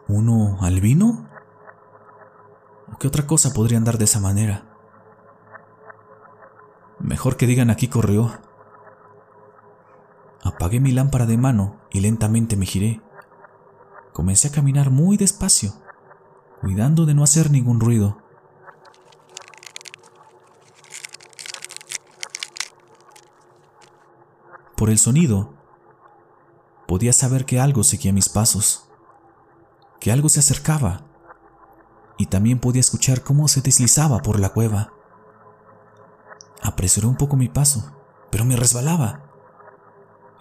¿Uno 0.07 0.57
albino? 0.61 1.29
¿O 2.91 2.97
qué 2.97 3.07
otra 3.07 3.27
cosa 3.27 3.53
podría 3.53 3.77
andar 3.77 3.99
de 3.99 4.05
esa 4.05 4.19
manera? 4.19 4.65
Mejor 6.99 7.37
que 7.37 7.45
digan 7.45 7.69
aquí 7.69 7.89
corrió. 7.89 8.31
Apagué 10.41 10.79
mi 10.79 10.93
lámpara 10.93 11.27
de 11.27 11.37
mano 11.37 11.79
y 11.91 11.99
lentamente 11.99 12.57
me 12.57 12.65
giré. 12.65 13.03
Comencé 14.13 14.47
a 14.47 14.51
caminar 14.51 14.89
muy 14.89 15.15
despacio, 15.15 15.73
cuidando 16.61 17.05
de 17.05 17.13
no 17.13 17.23
hacer 17.23 17.51
ningún 17.51 17.79
ruido. 17.79 18.17
Por 24.77 24.91
el 24.91 24.99
sonido, 24.99 25.55
podía 26.87 27.11
saber 27.11 27.45
que 27.45 27.59
algo 27.59 27.83
seguía 27.83 28.13
mis 28.13 28.29
pasos, 28.29 28.87
que 29.99 30.11
algo 30.11 30.29
se 30.29 30.39
acercaba, 30.39 31.07
y 32.15 32.27
también 32.27 32.59
podía 32.59 32.81
escuchar 32.81 33.23
cómo 33.23 33.47
se 33.47 33.61
deslizaba 33.61 34.19
por 34.19 34.39
la 34.39 34.49
cueva. 34.49 34.93
Apresuré 36.61 37.07
un 37.07 37.17
poco 37.17 37.35
mi 37.37 37.49
paso, 37.49 37.91
pero 38.29 38.45
me 38.45 38.55
resbalaba. 38.55 39.23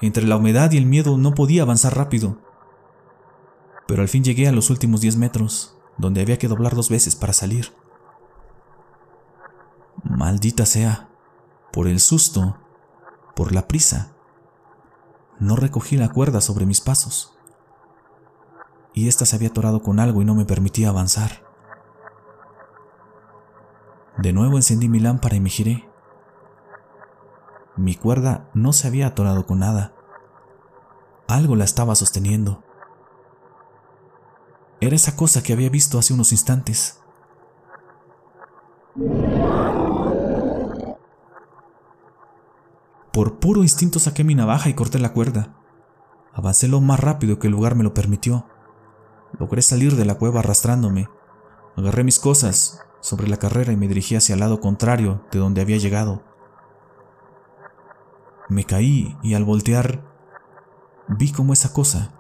Entre 0.02 0.24
la 0.24 0.36
humedad 0.36 0.70
y 0.70 0.76
el 0.76 0.84
miedo 0.84 1.16
no 1.16 1.34
podía 1.34 1.62
avanzar 1.62 1.96
rápido. 1.96 2.36
Pero 3.88 4.02
al 4.02 4.08
fin 4.08 4.22
llegué 4.22 4.48
a 4.48 4.52
los 4.52 4.68
últimos 4.68 5.00
diez 5.00 5.16
metros, 5.16 5.78
donde 5.96 6.20
había 6.20 6.38
que 6.38 6.48
doblar 6.48 6.74
dos 6.74 6.90
veces 6.90 7.16
para 7.16 7.32
salir. 7.32 7.74
Maldita 10.04 10.66
sea, 10.66 11.08
por 11.72 11.88
el 11.88 12.00
susto, 12.00 12.58
por 13.34 13.52
la 13.52 13.66
prisa, 13.66 14.15
no 15.38 15.56
recogí 15.56 15.96
la 15.96 16.08
cuerda 16.08 16.40
sobre 16.40 16.66
mis 16.66 16.80
pasos. 16.80 17.36
Y 18.94 19.08
ésta 19.08 19.26
se 19.26 19.36
había 19.36 19.48
atorado 19.48 19.82
con 19.82 20.00
algo 20.00 20.22
y 20.22 20.24
no 20.24 20.34
me 20.34 20.46
permitía 20.46 20.88
avanzar. 20.88 21.44
De 24.18 24.32
nuevo 24.32 24.56
encendí 24.56 24.88
mi 24.88 25.00
lámpara 25.00 25.36
y 25.36 25.40
me 25.40 25.50
giré. 25.50 25.88
Mi 27.76 27.94
cuerda 27.94 28.48
no 28.54 28.72
se 28.72 28.88
había 28.88 29.08
atorado 29.08 29.46
con 29.46 29.58
nada. 29.58 29.92
Algo 31.28 31.56
la 31.56 31.64
estaba 31.64 31.94
sosteniendo. 31.94 32.62
Era 34.80 34.96
esa 34.96 35.16
cosa 35.16 35.42
que 35.42 35.52
había 35.52 35.68
visto 35.68 35.98
hace 35.98 36.14
unos 36.14 36.32
instantes. 36.32 37.00
Por 43.16 43.38
puro 43.38 43.62
instinto 43.62 43.98
saqué 43.98 44.24
mi 44.24 44.34
navaja 44.34 44.68
y 44.68 44.74
corté 44.74 44.98
la 44.98 45.14
cuerda. 45.14 45.56
Avancé 46.34 46.68
lo 46.68 46.82
más 46.82 47.00
rápido 47.00 47.38
que 47.38 47.46
el 47.46 47.54
lugar 47.54 47.74
me 47.74 47.82
lo 47.82 47.94
permitió. 47.94 48.44
Logré 49.38 49.62
salir 49.62 49.96
de 49.96 50.04
la 50.04 50.16
cueva 50.16 50.40
arrastrándome. 50.40 51.08
Agarré 51.76 52.04
mis 52.04 52.18
cosas 52.18 52.78
sobre 53.00 53.26
la 53.26 53.38
carrera 53.38 53.72
y 53.72 53.76
me 53.78 53.88
dirigí 53.88 54.16
hacia 54.16 54.34
el 54.34 54.40
lado 54.40 54.60
contrario 54.60 55.24
de 55.32 55.38
donde 55.38 55.62
había 55.62 55.78
llegado. 55.78 56.24
Me 58.50 58.64
caí 58.64 59.16
y 59.22 59.32
al 59.32 59.44
voltear 59.44 60.04
vi 61.08 61.32
como 61.32 61.54
esa 61.54 61.72
cosa 61.72 62.12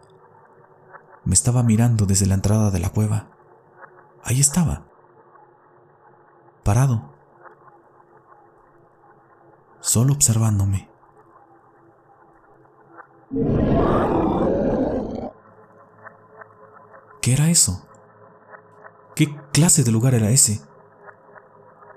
me 1.26 1.34
estaba 1.34 1.62
mirando 1.62 2.06
desde 2.06 2.24
la 2.24 2.36
entrada 2.36 2.70
de 2.70 2.78
la 2.78 2.88
cueva. 2.88 3.28
Ahí 4.24 4.40
estaba, 4.40 4.86
parado, 6.64 7.15
solo 9.86 10.14
observándome. 10.14 10.88
¿Qué 17.22 17.32
era 17.32 17.50
eso? 17.50 17.86
¿Qué 19.14 19.34
clase 19.52 19.84
de 19.84 19.92
lugar 19.92 20.14
era 20.14 20.30
ese? 20.30 20.60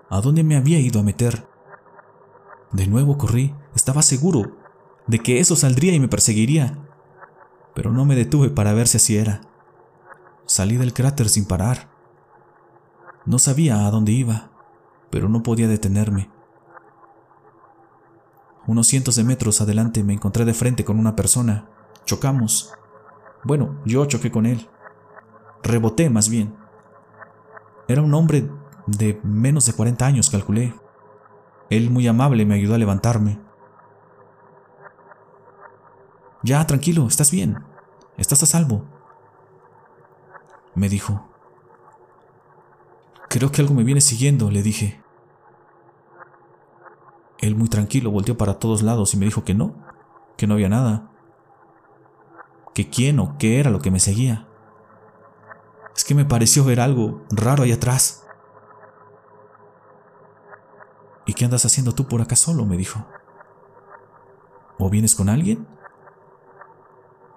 ¿A 0.07 0.21
dónde 0.21 0.43
me 0.43 0.55
había 0.55 0.79
ido 0.79 0.99
a 0.99 1.03
meter? 1.03 1.47
De 2.71 2.85
nuevo 2.85 3.17
corrí, 3.17 3.55
estaba 3.75 4.03
seguro 4.03 4.55
de 5.07 5.19
que 5.19 5.39
eso 5.39 5.55
saldría 5.55 5.95
y 5.95 5.99
me 5.99 6.07
perseguiría, 6.07 6.77
pero 7.73 7.91
no 7.91 8.05
me 8.05 8.15
detuve 8.15 8.51
para 8.51 8.73
ver 8.73 8.87
si 8.87 8.97
así 8.97 9.17
era. 9.17 9.41
Salí 10.45 10.77
del 10.77 10.93
cráter 10.93 11.27
sin 11.27 11.45
parar. 11.45 11.89
No 13.25 13.39
sabía 13.39 13.87
a 13.87 13.91
dónde 13.91 14.11
iba, 14.11 14.51
pero 15.09 15.27
no 15.27 15.41
podía 15.41 15.67
detenerme. 15.67 16.29
Unos 18.69 18.85
cientos 18.85 19.15
de 19.15 19.23
metros 19.23 19.61
adelante 19.61 20.03
me 20.03 20.13
encontré 20.13 20.45
de 20.45 20.53
frente 20.53 20.85
con 20.85 20.99
una 20.99 21.15
persona. 21.15 21.67
Chocamos. 22.05 22.71
Bueno, 23.43 23.81
yo 23.83 24.05
choqué 24.05 24.29
con 24.29 24.45
él. 24.45 24.69
Reboté 25.63 26.07
más 26.11 26.29
bien. 26.29 26.55
Era 27.87 28.03
un 28.03 28.13
hombre 28.13 28.47
de 28.85 29.19
menos 29.23 29.65
de 29.65 29.73
40 29.73 30.05
años, 30.05 30.29
calculé. 30.29 30.75
Él 31.71 31.89
muy 31.89 32.07
amable 32.07 32.45
me 32.45 32.53
ayudó 32.53 32.75
a 32.75 32.77
levantarme. 32.77 33.41
Ya, 36.43 36.63
tranquilo, 36.67 37.07
estás 37.07 37.31
bien. 37.31 37.57
Estás 38.17 38.43
a 38.43 38.45
salvo. 38.45 38.85
Me 40.75 40.89
dijo. 40.89 41.27
Creo 43.29 43.51
que 43.51 43.63
algo 43.63 43.73
me 43.73 43.83
viene 43.83 44.01
siguiendo, 44.01 44.51
le 44.51 44.61
dije. 44.61 44.98
Él 47.39 47.55
muy 47.55 47.69
tranquilo 47.69 48.11
volteó 48.11 48.37
para 48.37 48.59
todos 48.59 48.81
lados 48.81 49.13
y 49.13 49.17
me 49.17 49.25
dijo 49.25 49.43
que 49.43 49.53
no, 49.53 49.75
que 50.37 50.45
no 50.45 50.55
había 50.55 50.69
nada. 50.69 51.11
Que 52.73 52.89
quién 52.89 53.19
o 53.19 53.37
qué 53.37 53.59
era 53.59 53.71
lo 53.71 53.79
que 53.79 53.91
me 53.91 53.99
seguía. 53.99 54.47
Es 55.95 56.03
que 56.03 56.15
me 56.15 56.25
pareció 56.25 56.63
ver 56.63 56.79
algo 56.79 57.23
raro 57.31 57.63
ahí 57.63 57.71
atrás. 57.71 58.25
¿Y 61.25 61.33
qué 61.33 61.45
andas 61.45 61.65
haciendo 61.65 61.93
tú 61.93 62.07
por 62.07 62.21
acá 62.21 62.35
solo? 62.35 62.65
me 62.65 62.77
dijo. 62.77 63.05
¿O 64.77 64.89
vienes 64.89 65.15
con 65.15 65.29
alguien? 65.29 65.67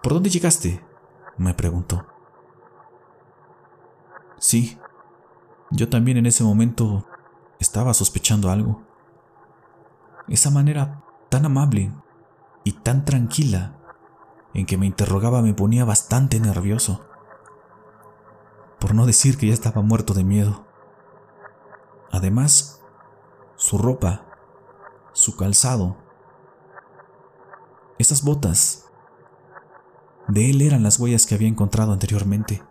¿Por 0.03 0.15
dónde 0.15 0.31
llegaste? 0.31 0.85
me 1.37 1.55
preguntó. 1.55 2.07
Sí, 4.39 4.79
yo 5.71 5.89
también 5.89 6.17
en 6.19 6.27
ese 6.27 6.43
momento 6.45 7.07
estaba 7.59 7.95
sospechando 7.95 8.51
algo. 8.51 8.83
Esa 10.29 10.51
manera 10.51 11.03
tan 11.29 11.45
amable 11.45 11.93
y 12.65 12.73
tan 12.73 13.05
tranquila 13.05 13.77
en 14.55 14.67
que 14.67 14.77
me 14.77 14.87
interrogaba 14.87 15.43
me 15.43 15.55
ponía 15.55 15.85
bastante 15.85 16.39
nervioso. 16.41 17.07
Por 18.79 18.95
no 18.95 19.07
decir 19.07 19.39
que 19.39 19.47
ya 19.47 19.55
estaba 19.55 19.83
muerto 19.83 20.15
de 20.15 20.25
miedo. 20.25 20.67
Además, 22.11 22.83
su 23.57 23.79
ropa, 23.79 24.27
su 25.13 25.37
calzado, 25.37 25.97
esas 27.99 28.23
botas, 28.23 28.91
de 30.29 30.51
él 30.51 30.63
eran 30.63 30.83
las 30.83 30.99
huellas 30.99 31.27
que 31.27 31.35
había 31.35 31.49
encontrado 31.49 31.93
anteriormente. 31.93 32.63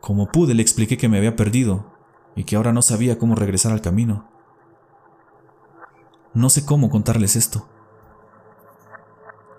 Como 0.00 0.30
pude 0.30 0.54
le 0.54 0.62
expliqué 0.62 0.98
que 0.98 1.08
me 1.08 1.18
había 1.18 1.36
perdido 1.36 1.92
y 2.34 2.44
que 2.44 2.56
ahora 2.56 2.72
no 2.72 2.82
sabía 2.82 3.18
cómo 3.18 3.34
regresar 3.34 3.72
al 3.72 3.80
camino. 3.80 4.33
No 6.34 6.50
sé 6.50 6.66
cómo 6.66 6.90
contarles 6.90 7.36
esto. 7.36 7.68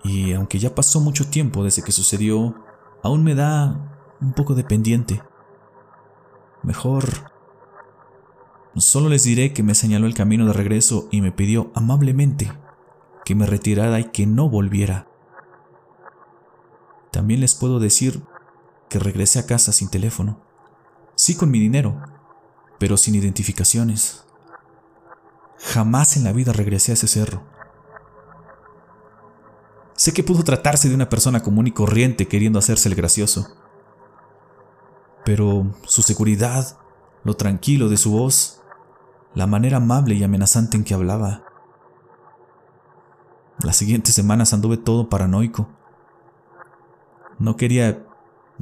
Y 0.04 0.34
aunque 0.34 0.58
ya 0.58 0.74
pasó 0.74 1.00
mucho 1.00 1.28
tiempo 1.28 1.64
desde 1.64 1.82
que 1.82 1.90
sucedió, 1.90 2.54
aún 3.02 3.24
me 3.24 3.34
da 3.34 4.14
un 4.20 4.32
poco 4.32 4.54
de 4.54 4.64
pendiente. 4.64 5.22
Mejor... 6.62 7.32
Solo 8.76 9.08
les 9.08 9.24
diré 9.24 9.54
que 9.54 9.62
me 9.62 9.74
señaló 9.74 10.06
el 10.06 10.14
camino 10.14 10.44
de 10.44 10.52
regreso 10.52 11.08
y 11.10 11.22
me 11.22 11.32
pidió 11.32 11.70
amablemente 11.74 12.52
que 13.24 13.34
me 13.34 13.46
retirara 13.46 13.98
y 13.98 14.10
que 14.10 14.26
no 14.26 14.50
volviera. 14.50 15.08
También 17.10 17.40
les 17.40 17.54
puedo 17.54 17.80
decir 17.80 18.22
que 18.90 18.98
regresé 18.98 19.38
a 19.38 19.46
casa 19.46 19.72
sin 19.72 19.88
teléfono. 19.88 20.42
Sí 21.14 21.34
con 21.34 21.50
mi 21.50 21.58
dinero, 21.58 22.02
pero 22.78 22.98
sin 22.98 23.14
identificaciones. 23.14 24.25
Jamás 25.58 26.16
en 26.16 26.24
la 26.24 26.32
vida 26.32 26.52
regresé 26.52 26.92
a 26.92 26.94
ese 26.94 27.08
cerro. 27.08 27.42
Sé 29.94 30.12
que 30.12 30.22
pudo 30.22 30.44
tratarse 30.44 30.88
de 30.88 30.94
una 30.94 31.08
persona 31.08 31.42
común 31.42 31.66
y 31.66 31.72
corriente 31.72 32.28
queriendo 32.28 32.58
hacerse 32.58 32.88
el 32.88 32.94
gracioso. 32.94 33.56
Pero 35.24 35.74
su 35.84 36.02
seguridad, 36.02 36.78
lo 37.24 37.34
tranquilo 37.34 37.88
de 37.88 37.96
su 37.96 38.12
voz, 38.12 38.62
la 39.34 39.46
manera 39.46 39.78
amable 39.78 40.14
y 40.14 40.22
amenazante 40.22 40.76
en 40.76 40.84
que 40.84 40.94
hablaba. 40.94 41.44
Las 43.62 43.76
siguientes 43.76 44.14
semanas 44.14 44.52
anduve 44.52 44.76
todo 44.76 45.08
paranoico. 45.08 45.68
No 47.38 47.56
quería 47.56 48.06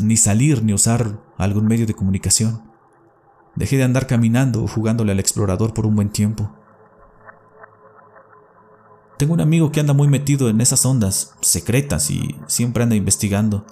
ni 0.03 0.17
salir 0.17 0.63
ni 0.63 0.73
usar 0.73 1.21
algún 1.37 1.67
medio 1.67 1.87
de 1.87 1.95
comunicación. 1.95 2.63
Dejé 3.57 3.77
de 3.77 3.85
andar 3.85 4.07
caminando 4.07 4.65
o 4.65 4.69
jugándole 4.69 5.13
al 5.13 5.21
explorador 5.21 5.75
por 5.75 5.87
un 5.87 5.97
buen 5.97 6.11
tiempo. 6.11 6.51
Tengo 9.17 9.35
un 9.35 9.41
amigo 9.41 9.71
que 9.71 9.81
anda 9.81 9.93
muy 9.93 10.09
metido 10.09 10.49
en 10.49 10.61
esas 10.61 10.85
ondas 10.85 11.35
secretas 11.41 12.11
y 12.11 12.37
siempre 12.47 12.83
anda 12.83 12.97
investigando. 12.97 13.65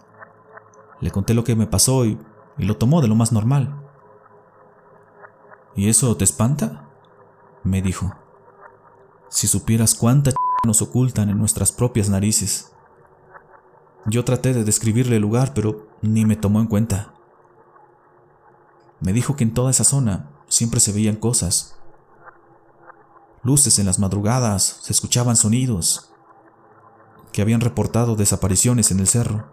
Le 1.00 1.10
conté 1.10 1.34
lo 1.34 1.42
que 1.42 1.56
me 1.56 1.66
pasó 1.66 2.06
y, 2.06 2.18
lo 2.58 2.76
tomó 2.76 3.00
de 3.02 3.08
lo 3.08 3.16
más 3.16 3.32
normal. 3.32 3.82
¿Y 5.74 5.88
eso 5.88 6.16
te 6.16 6.24
espanta? 6.24 6.88
me 7.64 7.82
dijo. 7.82 8.14
Si 9.28 9.46
supieras 9.46 9.94
cuánta 9.94 10.30
ch 10.30 10.36
nos 10.64 10.82
ocultan 10.82 11.28
en 11.30 11.38
nuestras 11.38 11.72
propias 11.72 12.08
narices. 12.08 12.72
Yo 14.06 14.24
traté 14.24 14.52
de 14.52 14.64
describirle 14.64 15.16
el 15.16 15.22
lugar, 15.22 15.54
pero 15.54 15.88
ni 16.02 16.24
me 16.24 16.36
tomó 16.36 16.60
en 16.60 16.66
cuenta. 16.66 17.14
Me 19.00 19.12
dijo 19.12 19.34
que 19.34 19.44
en 19.44 19.54
toda 19.54 19.70
esa 19.70 19.84
zona 19.84 20.30
siempre 20.46 20.78
se 20.78 20.92
veían 20.92 21.16
cosas, 21.16 21.80
luces 23.42 23.78
en 23.78 23.86
las 23.86 23.98
madrugadas, 23.98 24.78
se 24.82 24.92
escuchaban 24.92 25.36
sonidos, 25.36 26.12
que 27.32 27.42
habían 27.42 27.60
reportado 27.60 28.14
desapariciones 28.14 28.90
en 28.90 29.00
el 29.00 29.08
cerro, 29.08 29.50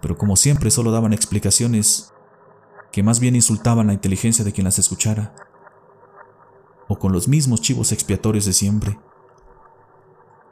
pero 0.00 0.16
como 0.16 0.36
siempre 0.36 0.70
solo 0.70 0.90
daban 0.90 1.12
explicaciones 1.12 2.12
que 2.92 3.02
más 3.02 3.20
bien 3.20 3.36
insultaban 3.36 3.88
la 3.88 3.92
inteligencia 3.92 4.44
de 4.44 4.52
quien 4.52 4.64
las 4.64 4.78
escuchara, 4.78 5.34
o 6.88 6.98
con 6.98 7.12
los 7.12 7.28
mismos 7.28 7.60
chivos 7.60 7.92
expiatorios 7.92 8.44
de 8.46 8.52
siempre. 8.52 8.98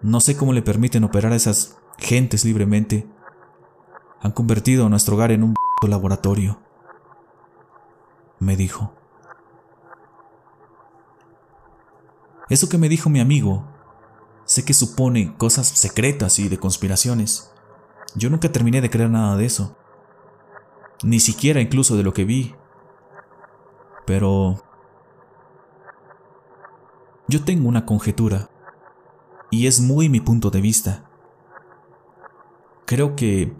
No 0.02 0.20
sé 0.20 0.36
cómo 0.36 0.52
le 0.52 0.62
permiten 0.62 1.04
operar 1.04 1.32
a 1.32 1.36
esas 1.36 1.78
gentes 1.98 2.44
libremente. 2.44 3.08
Han 4.20 4.32
convertido 4.32 4.86
a 4.86 4.88
nuestro 4.88 5.16
hogar 5.16 5.32
en 5.32 5.42
un 5.42 5.54
laboratorio. 5.88 6.60
Me 8.38 8.56
dijo. 8.56 8.95
Eso 12.48 12.68
que 12.68 12.78
me 12.78 12.88
dijo 12.88 13.10
mi 13.10 13.20
amigo, 13.20 13.66
sé 14.44 14.64
que 14.64 14.72
supone 14.72 15.36
cosas 15.36 15.66
secretas 15.66 16.38
y 16.38 16.48
de 16.48 16.58
conspiraciones. 16.58 17.52
Yo 18.14 18.30
nunca 18.30 18.52
terminé 18.52 18.80
de 18.80 18.90
creer 18.90 19.10
nada 19.10 19.36
de 19.36 19.46
eso. 19.46 19.76
Ni 21.02 21.18
siquiera 21.18 21.60
incluso 21.60 21.96
de 21.96 22.04
lo 22.04 22.12
que 22.12 22.24
vi. 22.24 22.54
Pero... 24.06 24.62
Yo 27.28 27.44
tengo 27.44 27.68
una 27.68 27.84
conjetura. 27.84 28.48
Y 29.50 29.66
es 29.66 29.80
muy 29.80 30.08
mi 30.08 30.20
punto 30.20 30.50
de 30.50 30.60
vista. 30.60 31.10
Creo 32.84 33.16
que 33.16 33.56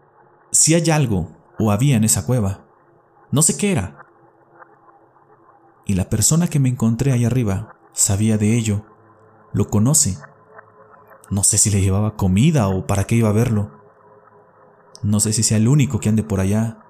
si 0.53 0.75
hay 0.75 0.91
algo 0.91 1.37
o 1.59 1.73
había 1.73 1.97
en 1.97 2.05
esa 2.05 2.25
cueva, 2.25 2.65
no 3.33 3.43
sé 3.43 3.57
qué 3.57 3.73
era. 3.73 4.07
Y 5.85 5.95
la 5.95 6.09
persona 6.09 6.47
que 6.47 6.61
me 6.61 6.69
encontré 6.69 7.13
ahí 7.13 7.25
arriba 7.25 7.76
sabía 7.97 8.37
de 8.37 8.57
ello, 8.57 8.85
lo 9.53 9.69
conoce. 9.69 10.19
No 11.31 11.43
sé 11.43 11.59
si 11.59 11.71
le 11.71 11.81
llevaba 11.81 12.15
comida 12.15 12.69
o 12.69 12.87
para 12.87 13.05
qué 13.05 13.17
iba 13.17 13.31
a 13.31 13.33
verlo. 13.33 13.73
No 15.03 15.19
sé 15.19 15.33
si 15.33 15.43
sea 15.43 15.57
el 15.57 15.67
único 15.67 15.99
que 15.99 16.11
ande 16.11 16.23
por 16.23 16.39
allá. 16.39 16.85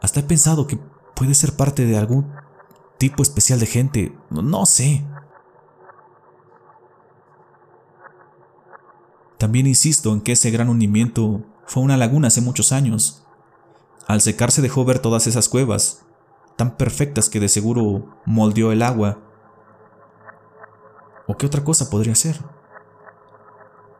Hasta 0.00 0.20
he 0.20 0.22
pensado 0.22 0.66
que 0.66 0.78
puede 1.14 1.34
ser 1.34 1.54
parte 1.54 1.84
de 1.84 1.96
algún 1.96 2.32
tipo 2.98 3.22
especial 3.22 3.60
de 3.60 3.66
gente. 3.66 4.18
No 4.30 4.66
sé. 4.66 5.06
También 9.38 9.66
insisto 9.66 10.12
en 10.12 10.22
que 10.22 10.32
ese 10.32 10.50
gran 10.50 10.70
hundimiento 10.70 11.42
fue 11.66 11.82
una 11.82 11.98
laguna 11.98 12.28
hace 12.28 12.40
muchos 12.40 12.72
años. 12.72 13.26
Al 14.06 14.22
secarse 14.22 14.62
dejó 14.62 14.84
ver 14.84 15.00
todas 15.00 15.26
esas 15.26 15.48
cuevas, 15.48 16.06
tan 16.56 16.76
perfectas 16.76 17.28
que 17.28 17.40
de 17.40 17.48
seguro 17.48 18.16
moldeó 18.24 18.72
el 18.72 18.82
agua 18.82 19.25
¿O 21.26 21.36
qué 21.36 21.46
otra 21.46 21.64
cosa 21.64 21.90
podría 21.90 22.14
ser? 22.14 22.38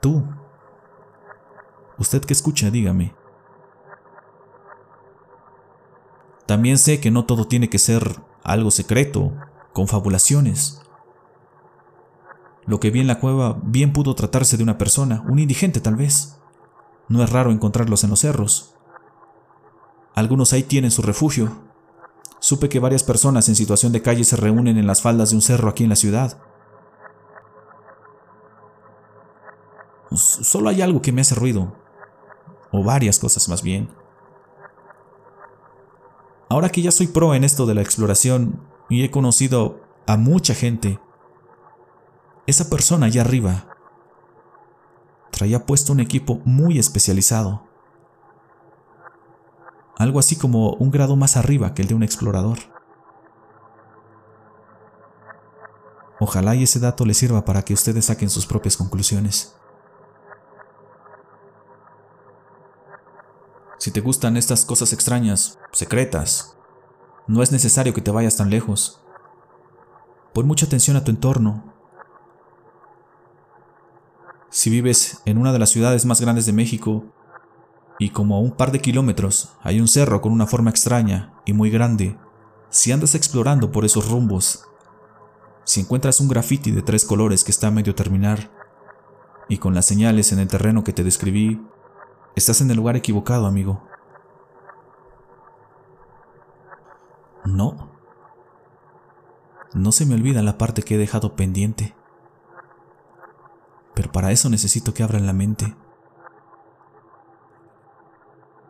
Tú. 0.00 0.24
Usted 1.98 2.24
que 2.24 2.32
escucha, 2.32 2.70
dígame. 2.70 3.14
También 6.46 6.78
sé 6.78 7.00
que 7.00 7.10
no 7.10 7.24
todo 7.24 7.48
tiene 7.48 7.68
que 7.68 7.78
ser 7.78 8.20
algo 8.44 8.70
secreto, 8.70 9.32
confabulaciones. 9.72 10.80
Lo 12.66 12.78
que 12.78 12.90
vi 12.90 13.00
en 13.00 13.08
la 13.08 13.18
cueva 13.18 13.58
bien 13.62 13.92
pudo 13.92 14.14
tratarse 14.14 14.56
de 14.56 14.62
una 14.62 14.78
persona, 14.78 15.24
un 15.28 15.38
indigente 15.38 15.80
tal 15.80 15.96
vez. 15.96 16.38
No 17.08 17.22
es 17.22 17.30
raro 17.30 17.50
encontrarlos 17.50 18.04
en 18.04 18.10
los 18.10 18.20
cerros. 18.20 18.74
Algunos 20.14 20.52
ahí 20.52 20.62
tienen 20.62 20.90
su 20.90 21.02
refugio. 21.02 21.50
Supe 22.38 22.68
que 22.68 22.78
varias 22.78 23.02
personas 23.02 23.48
en 23.48 23.56
situación 23.56 23.92
de 23.92 24.02
calle 24.02 24.24
se 24.24 24.36
reúnen 24.36 24.78
en 24.78 24.86
las 24.86 25.02
faldas 25.02 25.30
de 25.30 25.36
un 25.36 25.42
cerro 25.42 25.68
aquí 25.68 25.84
en 25.84 25.90
la 25.90 25.96
ciudad. 25.96 26.38
Solo 30.12 30.68
hay 30.68 30.82
algo 30.82 31.02
que 31.02 31.12
me 31.12 31.20
hace 31.20 31.34
ruido. 31.34 31.74
O 32.72 32.84
varias 32.84 33.18
cosas 33.18 33.48
más 33.48 33.62
bien. 33.62 33.88
Ahora 36.48 36.68
que 36.68 36.82
ya 36.82 36.92
soy 36.92 37.08
pro 37.08 37.34
en 37.34 37.44
esto 37.44 37.66
de 37.66 37.74
la 37.74 37.82
exploración 37.82 38.60
y 38.88 39.04
he 39.04 39.10
conocido 39.10 39.80
a 40.06 40.16
mucha 40.16 40.54
gente, 40.54 41.00
esa 42.46 42.70
persona 42.70 43.06
allá 43.06 43.22
arriba 43.22 43.66
traía 45.32 45.66
puesto 45.66 45.92
un 45.92 46.00
equipo 46.00 46.40
muy 46.44 46.78
especializado. 46.78 47.64
Algo 49.98 50.18
así 50.18 50.36
como 50.36 50.70
un 50.74 50.90
grado 50.90 51.16
más 51.16 51.36
arriba 51.36 51.74
que 51.74 51.82
el 51.82 51.88
de 51.88 51.94
un 51.94 52.02
explorador. 52.02 52.58
Ojalá 56.20 56.54
y 56.54 56.62
ese 56.62 56.80
dato 56.80 57.04
les 57.04 57.18
sirva 57.18 57.44
para 57.44 57.62
que 57.62 57.74
ustedes 57.74 58.06
saquen 58.06 58.30
sus 58.30 58.46
propias 58.46 58.76
conclusiones. 58.76 59.56
Si 63.78 63.90
te 63.90 64.00
gustan 64.00 64.36
estas 64.36 64.64
cosas 64.64 64.92
extrañas, 64.92 65.58
secretas, 65.72 66.56
no 67.26 67.42
es 67.42 67.52
necesario 67.52 67.92
que 67.92 68.00
te 68.00 68.10
vayas 68.10 68.36
tan 68.36 68.50
lejos. 68.50 69.00
Pon 70.32 70.46
mucha 70.46 70.66
atención 70.66 70.96
a 70.96 71.04
tu 71.04 71.10
entorno. 71.10 71.74
Si 74.48 74.70
vives 74.70 75.20
en 75.24 75.38
una 75.38 75.52
de 75.52 75.58
las 75.58 75.70
ciudades 75.70 76.06
más 76.06 76.20
grandes 76.20 76.46
de 76.46 76.52
México, 76.52 77.04
y 77.98 78.10
como 78.10 78.36
a 78.36 78.40
un 78.40 78.52
par 78.52 78.72
de 78.72 78.80
kilómetros 78.80 79.52
hay 79.62 79.80
un 79.80 79.88
cerro 79.88 80.20
con 80.20 80.32
una 80.32 80.46
forma 80.46 80.70
extraña 80.70 81.34
y 81.44 81.52
muy 81.52 81.70
grande, 81.70 82.16
si 82.70 82.92
andas 82.92 83.14
explorando 83.14 83.72
por 83.72 83.84
esos 83.84 84.08
rumbos, 84.08 84.64
si 85.64 85.80
encuentras 85.80 86.20
un 86.20 86.28
graffiti 86.28 86.70
de 86.70 86.82
tres 86.82 87.04
colores 87.04 87.42
que 87.42 87.50
está 87.50 87.68
a 87.68 87.72
medio 87.72 87.94
terminar, 87.94 88.50
y 89.48 89.58
con 89.58 89.74
las 89.74 89.86
señales 89.86 90.32
en 90.32 90.38
el 90.38 90.48
terreno 90.48 90.84
que 90.84 90.92
te 90.92 91.04
describí, 91.04 91.60
Estás 92.36 92.60
en 92.60 92.70
el 92.70 92.76
lugar 92.76 92.96
equivocado, 92.96 93.46
amigo. 93.46 93.82
No. 97.46 97.90
No 99.72 99.90
se 99.90 100.04
me 100.04 100.14
olvida 100.14 100.42
la 100.42 100.58
parte 100.58 100.82
que 100.82 100.96
he 100.96 100.98
dejado 100.98 101.34
pendiente. 101.34 101.96
Pero 103.94 104.12
para 104.12 104.32
eso 104.32 104.50
necesito 104.50 104.92
que 104.92 105.02
abran 105.02 105.26
la 105.26 105.32
mente. 105.32 105.74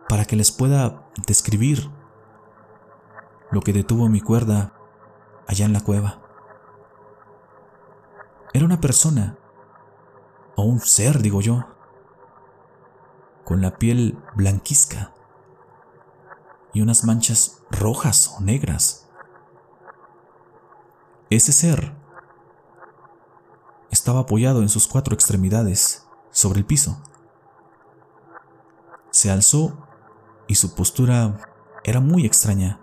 Para 0.09 0.27
que 0.27 0.37
les 0.37 0.53
pueda 0.53 1.11
describir 1.27 1.91
lo 3.51 3.63
que 3.63 3.73
detuvo 3.73 4.09
mi 4.09 4.21
cuerda 4.21 4.75
allá 5.49 5.67
en 5.67 5.73
la 5.73 5.81
cueva. 5.81 6.23
Era 8.53 8.65
una 8.65 8.81
persona, 8.81 9.37
o 10.55 10.63
un 10.63 10.79
ser, 10.79 11.21
digo 11.21 11.41
yo, 11.41 11.76
con 13.47 13.63
la 13.63 13.79
piel 13.79 14.19
blanquizca 14.35 15.15
y 16.75 16.81
unas 16.81 17.05
manchas 17.05 17.63
rojas 17.71 18.35
o 18.37 18.43
negras. 18.43 19.09
Ese 21.31 21.53
ser 21.53 21.95
estaba 23.93 24.19
apoyado 24.19 24.63
en 24.63 24.69
sus 24.69 24.89
cuatro 24.89 25.15
extremidades 25.15 26.09
sobre 26.33 26.59
el 26.59 26.67
piso. 26.67 27.01
Se 29.13 29.31
alzó 29.31 29.79
y 30.49 30.57
su 30.57 30.75
postura 30.75 31.41
era 31.85 32.01
muy 32.01 32.27
extraña. 32.27 32.81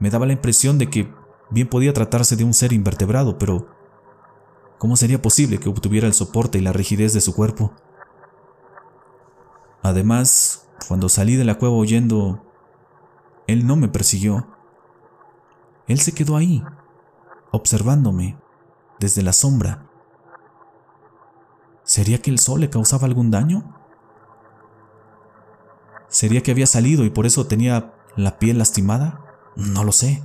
Me 0.00 0.10
daba 0.10 0.26
la 0.26 0.32
impresión 0.32 0.78
de 0.78 0.90
que 0.90 1.14
bien 1.48 1.68
podía 1.68 1.94
tratarse 1.94 2.34
de 2.34 2.42
un 2.42 2.54
ser 2.54 2.72
invertebrado, 2.72 3.38
pero 3.38 3.68
¿cómo 4.78 4.96
sería 4.96 5.22
posible 5.22 5.60
que 5.60 5.68
obtuviera 5.68 6.08
el 6.08 6.14
soporte 6.14 6.58
y 6.58 6.60
la 6.60 6.72
rigidez 6.72 7.12
de 7.12 7.20
su 7.20 7.36
cuerpo? 7.36 7.72
Además, 9.82 10.68
cuando 10.88 11.08
salí 11.08 11.36
de 11.36 11.44
la 11.44 11.56
cueva 11.56 11.76
huyendo, 11.76 12.44
él 13.46 13.66
no 13.66 13.76
me 13.76 13.88
persiguió. 13.88 14.46
Él 15.86 16.00
se 16.00 16.12
quedó 16.12 16.36
ahí, 16.36 16.62
observándome, 17.50 18.38
desde 18.98 19.22
la 19.22 19.32
sombra. 19.32 19.86
¿Sería 21.82 22.20
que 22.22 22.30
el 22.30 22.38
sol 22.38 22.60
le 22.60 22.70
causaba 22.70 23.06
algún 23.06 23.30
daño? 23.30 23.76
¿Sería 26.08 26.42
que 26.42 26.50
había 26.50 26.66
salido 26.66 27.04
y 27.04 27.10
por 27.10 27.26
eso 27.26 27.46
tenía 27.46 27.94
la 28.16 28.38
piel 28.38 28.58
lastimada? 28.58 29.24
No 29.56 29.84
lo 29.84 29.92
sé. 29.92 30.22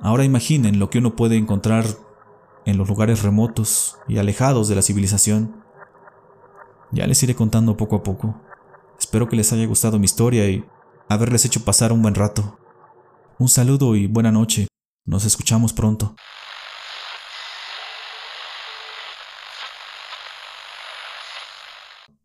Ahora 0.00 0.24
imaginen 0.24 0.78
lo 0.78 0.90
que 0.90 0.98
uno 0.98 1.16
puede 1.16 1.36
encontrar 1.36 1.84
en 2.66 2.76
los 2.76 2.88
lugares 2.88 3.22
remotos 3.22 3.96
y 4.08 4.18
alejados 4.18 4.68
de 4.68 4.74
la 4.74 4.82
civilización. 4.82 5.62
Ya 6.92 7.06
les 7.06 7.22
iré 7.22 7.34
contando 7.34 7.76
poco 7.76 7.96
a 7.96 8.02
poco. 8.02 8.42
Espero 8.98 9.28
que 9.28 9.36
les 9.36 9.52
haya 9.52 9.66
gustado 9.66 9.98
mi 9.98 10.04
historia 10.04 10.48
y 10.50 10.64
haberles 11.08 11.44
hecho 11.44 11.64
pasar 11.64 11.92
un 11.92 12.02
buen 12.02 12.14
rato. 12.14 12.58
Un 13.38 13.48
saludo 13.48 13.94
y 13.94 14.06
buena 14.08 14.32
noche. 14.32 14.66
Nos 15.04 15.24
escuchamos 15.24 15.72
pronto. 15.72 16.16